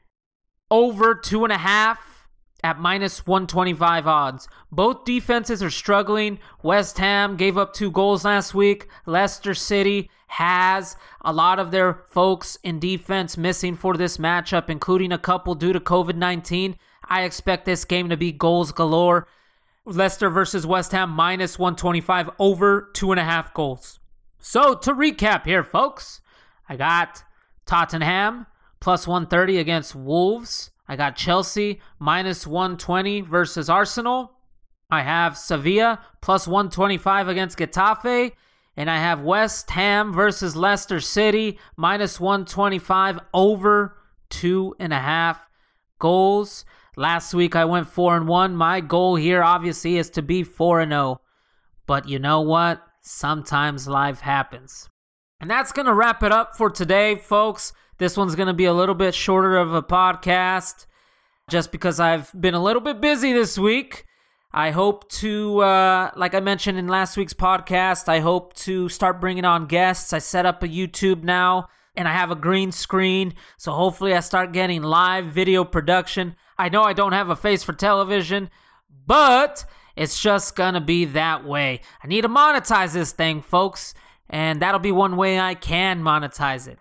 over 0.71 1.15
two 1.15 1.45
and 1.45 1.53
a 1.53 1.59
half 1.59 2.29
at 2.63 2.81
minus 2.81 3.27
125 3.27 4.07
odds. 4.07 4.49
Both 4.73 5.05
defenses 5.05 5.63
are 5.63 5.71
struggling. 5.71 6.39
West 6.63 6.99
Ham 6.99 7.37
gave 7.37 7.57
up 7.57 7.73
two 7.73 7.91
goals 7.91 8.25
last 8.25 8.55
week. 8.55 8.89
Leicester 9.07 9.55
City 9.55 10.11
has 10.29 10.97
a 11.23 11.33
lot 11.33 11.59
of 11.59 11.71
their 11.71 12.05
folks 12.07 12.57
in 12.63 12.79
defense 12.79 13.37
missing 13.37 13.75
for 13.75 13.97
this 13.97 14.19
matchup, 14.19 14.71
including 14.71 15.11
a 15.13 15.19
couple 15.19 15.55
due 15.55 15.73
to 15.73 15.81
COVID 15.81 16.17
19. 16.17 16.77
I 17.09 17.23
expect 17.23 17.65
this 17.65 17.85
game 17.85 18.09
to 18.11 18.17
be 18.17 18.33
goals 18.33 18.71
galore. 18.73 19.27
Leicester 19.85 20.29
versus 20.29 20.67
West 20.67 20.93
Ham 20.93 21.11
minus 21.11 21.59
125 21.59 22.31
over 22.39 22.91
two 22.93 23.11
and 23.11 23.19
a 23.19 23.25
half 23.25 23.55
goals. 23.55 24.01
So 24.39 24.75
to 24.75 24.93
recap 24.93 25.47
here, 25.47 25.65
folks, 25.65 26.21
I 26.69 26.77
got 26.77 27.25
Tottenham 27.65 28.47
plus 28.81 29.07
130 29.07 29.59
against 29.59 29.95
Wolves. 29.95 30.71
I 30.87 30.97
got 30.97 31.17
Chelsea 31.17 31.81
minus 31.99 32.47
120 32.47 33.23
versus 33.23 33.71
Arsenal. 33.71 34.33
I 34.91 35.03
have 35.03 35.37
Sevilla 35.37 36.01
plus 36.21 36.47
125 36.47 37.29
against 37.29 37.59
Getafe. 37.59 38.33
And 38.79 38.89
I 38.89 38.99
have 38.99 39.23
West 39.23 39.69
Ham 39.71 40.13
versus 40.13 40.55
Leicester 40.55 41.01
City 41.01 41.59
minus 41.77 42.21
125 42.21 43.19
over 43.35 43.97
two 44.31 44.77
and 44.79 44.93
a 44.93 45.01
half 45.01 45.49
goals. 45.99 46.65
Last 46.97 47.35
week 47.35 47.57
I 47.57 47.65
went 47.65 47.89
4 47.89 48.19
and 48.19 48.29
1. 48.29 48.55
My 48.55 48.81
goal 48.81 49.17
here 49.17 49.43
obviously 49.43 49.97
is 49.97 50.11
to 50.11 50.23
be 50.23 50.45
4 50.45 50.83
and 50.83 50.93
0. 50.93 51.21
But 51.89 52.09
you 52.09 52.21
know 52.21 52.41
what? 52.41 52.81
Sometimes 53.01 53.89
life 53.89 54.21
happens. 54.21 54.89
And 55.41 55.51
that's 55.51 55.73
going 55.73 55.87
to 55.87 55.95
wrap 55.95 56.23
it 56.23 56.31
up 56.31 56.57
for 56.57 56.71
today, 56.71 57.17
folks. 57.17 57.73
This 57.99 58.17
one's 58.17 58.37
going 58.37 58.47
to 58.47 58.55
be 58.55 58.67
a 58.67 58.73
little 58.73 58.95
bit 58.95 59.13
shorter 59.13 59.57
of 59.57 59.75
a 59.75 59.83
podcast 59.83 60.87
just 61.51 61.73
because 61.73 61.99
I've 61.99 62.31
been 62.41 62.55
a 62.55 62.63
little 62.63 62.83
bit 62.83 63.01
busy 63.01 63.33
this 63.33 63.59
week. 63.59 64.05
I 64.53 64.71
hope 64.71 65.09
to, 65.11 65.61
uh, 65.61 66.11
like 66.17 66.35
I 66.35 66.41
mentioned 66.41 66.79
in 66.79 66.89
last 66.89 67.17
week's 67.17 67.35
podcast, 67.35 68.09
I 68.09 68.21
hope 68.21 68.55
to 68.55 68.89
start 68.89 69.21
bringing 69.21 69.45
on 69.45 69.67
guests. 69.67 70.13
I 70.13 70.19
set 70.19 70.47
up 70.47 70.63
a 70.63 70.69
YouTube 70.69 71.23
now 71.23 71.69
and 71.95 72.09
I 72.09 72.13
have 72.13 72.31
a 72.31 72.37
green 72.37 72.73
screen. 72.73 73.35
So 73.59 73.73
hopefully 73.73 74.15
I 74.15 74.21
start 74.21 74.53
getting 74.53 74.83
live 74.83 75.27
video 75.27 75.65
production. 75.65 76.35
I 76.57 76.71
know 76.71 76.83
I 76.83 76.95
don't 76.95 77.13
have 77.13 77.29
a 77.29 77.37
face 77.37 77.63
for 77.63 77.75
television, 77.75 78.49
but 79.07 79.67
it's 79.97 80.21
just 80.21 80.57
gonna 80.57 80.81
be 80.81 81.05
that 81.07 81.45
way. 81.45 81.83
I 82.03 82.07
need 82.07 82.23
to 82.23 82.29
monetize 82.29 82.93
this 82.95 83.13
thing, 83.13 83.43
folks, 83.43 83.93
and 84.31 84.63
that'll 84.63 84.81
be 84.81 84.93
one 84.93 85.17
way 85.17 85.39
I 85.39 85.55
can 85.55 86.03
monetize 86.03 86.69
it. 86.69 86.79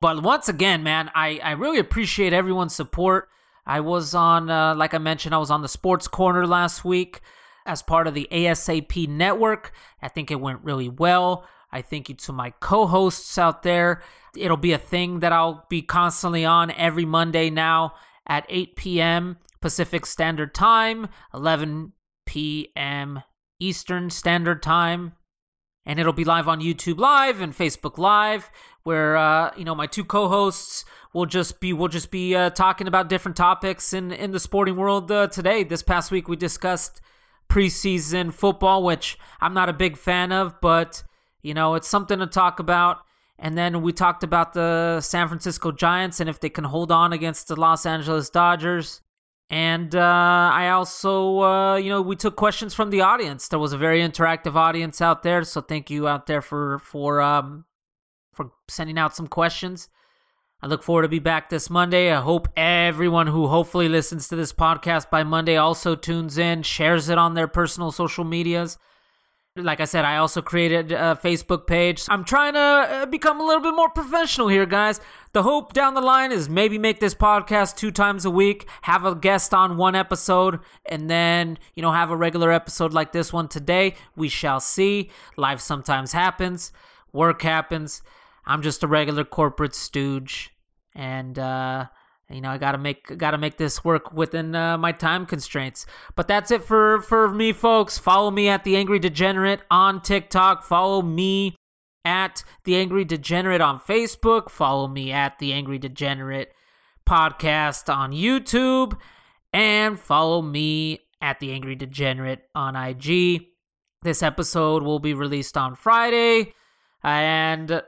But 0.00 0.22
once 0.22 0.48
again, 0.48 0.82
man, 0.82 1.10
I, 1.14 1.40
I 1.42 1.52
really 1.52 1.78
appreciate 1.78 2.32
everyone's 2.32 2.74
support. 2.74 3.28
I 3.70 3.78
was 3.78 4.16
on, 4.16 4.50
uh, 4.50 4.74
like 4.74 4.94
I 4.94 4.98
mentioned, 4.98 5.32
I 5.32 5.38
was 5.38 5.52
on 5.52 5.62
the 5.62 5.68
Sports 5.68 6.08
Corner 6.08 6.44
last 6.44 6.84
week 6.84 7.20
as 7.64 7.82
part 7.82 8.08
of 8.08 8.14
the 8.14 8.26
ASAP 8.32 9.06
network. 9.06 9.70
I 10.02 10.08
think 10.08 10.32
it 10.32 10.40
went 10.40 10.64
really 10.64 10.88
well. 10.88 11.46
I 11.70 11.80
thank 11.80 12.08
you 12.08 12.16
to 12.16 12.32
my 12.32 12.50
co 12.58 12.88
hosts 12.88 13.38
out 13.38 13.62
there. 13.62 14.02
It'll 14.36 14.56
be 14.56 14.72
a 14.72 14.78
thing 14.78 15.20
that 15.20 15.32
I'll 15.32 15.66
be 15.70 15.82
constantly 15.82 16.44
on 16.44 16.72
every 16.72 17.04
Monday 17.04 17.48
now 17.48 17.94
at 18.26 18.44
8 18.48 18.74
p.m. 18.74 19.36
Pacific 19.60 20.04
Standard 20.04 20.52
Time, 20.52 21.06
11 21.32 21.92
p.m. 22.26 23.22
Eastern 23.60 24.10
Standard 24.10 24.64
Time. 24.64 25.12
And 25.86 26.00
it'll 26.00 26.12
be 26.12 26.24
live 26.24 26.48
on 26.48 26.60
YouTube 26.60 26.98
Live 26.98 27.40
and 27.40 27.56
Facebook 27.56 27.98
Live, 27.98 28.50
where 28.82 29.16
uh, 29.16 29.50
you 29.56 29.64
know 29.64 29.74
my 29.74 29.86
two 29.86 30.04
co-hosts 30.04 30.84
will 31.12 31.26
just 31.26 31.60
be 31.60 31.72
will 31.72 31.88
just 31.88 32.10
be 32.10 32.34
uh, 32.34 32.50
talking 32.50 32.86
about 32.86 33.08
different 33.08 33.36
topics 33.36 33.92
in 33.92 34.12
in 34.12 34.30
the 34.32 34.40
sporting 34.40 34.76
world 34.76 35.10
uh, 35.10 35.26
today. 35.28 35.64
This 35.64 35.82
past 35.82 36.10
week 36.10 36.28
we 36.28 36.36
discussed 36.36 37.00
preseason 37.48 38.32
football, 38.32 38.82
which 38.82 39.18
I'm 39.40 39.54
not 39.54 39.68
a 39.68 39.72
big 39.72 39.96
fan 39.96 40.32
of, 40.32 40.60
but 40.60 41.02
you 41.42 41.54
know 41.54 41.74
it's 41.74 41.88
something 41.88 42.18
to 42.18 42.26
talk 42.26 42.58
about. 42.58 42.98
And 43.42 43.56
then 43.56 43.80
we 43.80 43.92
talked 43.94 44.22
about 44.22 44.52
the 44.52 45.00
San 45.00 45.26
Francisco 45.26 45.72
Giants 45.72 46.20
and 46.20 46.28
if 46.28 46.40
they 46.40 46.50
can 46.50 46.64
hold 46.64 46.92
on 46.92 47.14
against 47.14 47.48
the 47.48 47.56
Los 47.56 47.86
Angeles 47.86 48.28
Dodgers. 48.28 49.00
And 49.48 49.96
uh, 49.96 50.50
I 50.52 50.68
also, 50.68 51.40
uh, 51.40 51.76
you 51.76 51.88
know, 51.88 52.02
we 52.02 52.14
took 52.14 52.36
questions 52.36 52.72
from 52.72 52.90
the 52.90 53.00
audience. 53.00 53.48
There 53.48 53.58
was 53.58 53.72
a 53.72 53.78
very 53.78 54.00
interactive 54.00 54.54
audience 54.54 55.00
out 55.00 55.24
there, 55.24 55.42
so 55.42 55.60
thank 55.60 55.90
you 55.90 56.06
out 56.06 56.26
there 56.26 56.42
for 56.42 56.78
for 56.78 57.20
um, 57.20 57.64
for 58.32 58.52
sending 58.68 58.98
out 58.98 59.14
some 59.14 59.26
questions. 59.26 59.88
I 60.62 60.66
look 60.66 60.82
forward 60.82 61.02
to 61.02 61.08
be 61.08 61.20
back 61.20 61.48
this 61.48 61.70
Monday. 61.70 62.12
I 62.12 62.20
hope 62.20 62.48
everyone 62.54 63.28
who 63.28 63.46
hopefully 63.46 63.88
listens 63.88 64.28
to 64.28 64.36
this 64.36 64.52
podcast 64.52 65.08
by 65.08 65.24
Monday 65.24 65.56
also 65.56 65.96
tunes 65.96 66.36
in, 66.36 66.62
shares 66.62 67.08
it 67.08 67.16
on 67.16 67.32
their 67.32 67.48
personal 67.48 67.90
social 67.90 68.24
medias. 68.24 68.76
Like 69.56 69.80
I 69.80 69.84
said, 69.84 70.04
I 70.04 70.18
also 70.18 70.42
created 70.42 70.92
a 70.92 71.18
Facebook 71.20 71.66
page. 71.66 72.04
I'm 72.08 72.24
trying 72.24 72.52
to 72.54 72.60
uh, 72.60 73.06
become 73.06 73.40
a 73.40 73.44
little 73.44 73.62
bit 73.62 73.74
more 73.74 73.88
professional 73.90 74.48
here, 74.48 74.66
guys. 74.66 75.00
The 75.32 75.42
hope 75.42 75.72
down 75.72 75.94
the 75.94 76.00
line 76.00 76.30
is 76.30 76.48
maybe 76.48 76.78
make 76.78 77.00
this 77.00 77.14
podcast 77.14 77.76
two 77.76 77.90
times 77.90 78.26
a 78.26 78.30
week, 78.30 78.68
have 78.82 79.04
a 79.04 79.14
guest 79.14 79.52
on 79.52 79.76
one 79.76 79.96
episode, 79.96 80.60
and 80.86 81.10
then, 81.10 81.58
you 81.74 81.82
know, 81.82 81.90
have 81.90 82.10
a 82.10 82.16
regular 82.16 82.52
episode 82.52 82.92
like 82.92 83.12
this 83.12 83.32
one 83.32 83.48
today. 83.48 83.94
We 84.14 84.28
shall 84.28 84.60
see. 84.60 85.10
Life 85.36 85.60
sometimes 85.60 86.12
happens, 86.12 86.72
work 87.12 87.42
happens. 87.42 88.02
I'm 88.50 88.62
just 88.62 88.82
a 88.82 88.88
regular 88.88 89.22
corporate 89.22 89.76
stooge. 89.76 90.50
And, 90.96 91.38
uh, 91.38 91.86
you 92.28 92.40
know, 92.40 92.50
I 92.50 92.58
gotta 92.58 92.78
make 92.78 93.16
gotta 93.16 93.38
make 93.38 93.58
this 93.58 93.84
work 93.84 94.12
within 94.12 94.56
uh, 94.56 94.76
my 94.76 94.90
time 94.90 95.24
constraints. 95.24 95.86
But 96.16 96.26
that's 96.26 96.50
it 96.50 96.64
for 96.64 97.00
for 97.02 97.28
me, 97.28 97.52
folks. 97.52 97.96
Follow 97.96 98.30
me 98.30 98.48
at 98.48 98.64
the 98.64 98.76
Angry 98.76 98.98
Degenerate 98.98 99.60
on 99.70 100.00
TikTok. 100.00 100.64
Follow 100.64 101.00
me 101.00 101.54
at 102.04 102.42
the 102.64 102.76
Angry 102.76 103.04
Degenerate 103.04 103.60
on 103.60 103.78
Facebook. 103.78 104.50
Follow 104.50 104.88
me 104.88 105.12
at 105.12 105.38
the 105.38 105.52
Angry 105.52 105.78
Degenerate 105.78 106.52
podcast 107.08 107.92
on 107.92 108.12
YouTube, 108.12 108.98
and 109.52 109.98
follow 109.98 110.42
me 110.42 111.00
at 111.20 111.38
the 111.38 111.52
Angry 111.52 111.76
Degenerate 111.76 112.42
on 112.54 112.74
IG. 112.74 113.46
This 114.02 114.22
episode 114.22 114.82
will 114.82 115.00
be 115.00 115.14
released 115.14 115.56
on 115.56 115.76
Friday, 115.76 116.52
and 117.02 117.82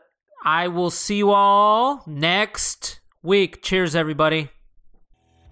I 0.44 0.68
will 0.68 0.90
see 0.90 1.16
you 1.16 1.30
all 1.30 2.02
next 2.06 3.00
week. 3.22 3.62
Cheers, 3.62 3.94
everybody. 3.94 4.50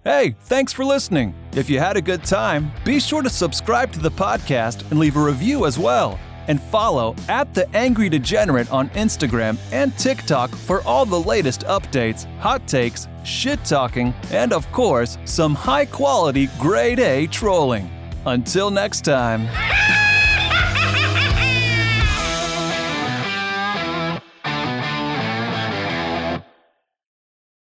Hey, 0.03 0.35
thanks 0.41 0.73
for 0.73 0.83
listening. 0.83 1.35
If 1.53 1.69
you 1.69 1.77
had 1.77 1.95
a 1.95 2.01
good 2.01 2.23
time, 2.23 2.71
be 2.83 2.99
sure 2.99 3.21
to 3.21 3.29
subscribe 3.29 3.93
to 3.93 3.99
the 3.99 4.09
podcast 4.09 4.89
and 4.89 4.99
leave 4.99 5.15
a 5.15 5.23
review 5.23 5.65
as 5.65 5.77
well. 5.77 6.19
And 6.47 6.59
follow 6.59 7.15
at 7.29 7.53
The 7.53 7.69
Angry 7.75 8.09
Degenerate 8.09 8.71
on 8.71 8.89
Instagram 8.89 9.59
and 9.71 9.95
TikTok 9.97 10.49
for 10.49 10.81
all 10.81 11.05
the 11.05 11.21
latest 11.21 11.61
updates, 11.61 12.25
hot 12.39 12.67
takes, 12.67 13.07
shit 13.23 13.63
talking, 13.63 14.13
and 14.31 14.51
of 14.51 14.69
course, 14.71 15.19
some 15.25 15.53
high 15.53 15.85
quality 15.85 16.47
grade 16.59 16.99
A 16.99 17.27
trolling. 17.27 17.89
Until 18.25 18.71
next 18.71 19.05
time. 19.05 19.47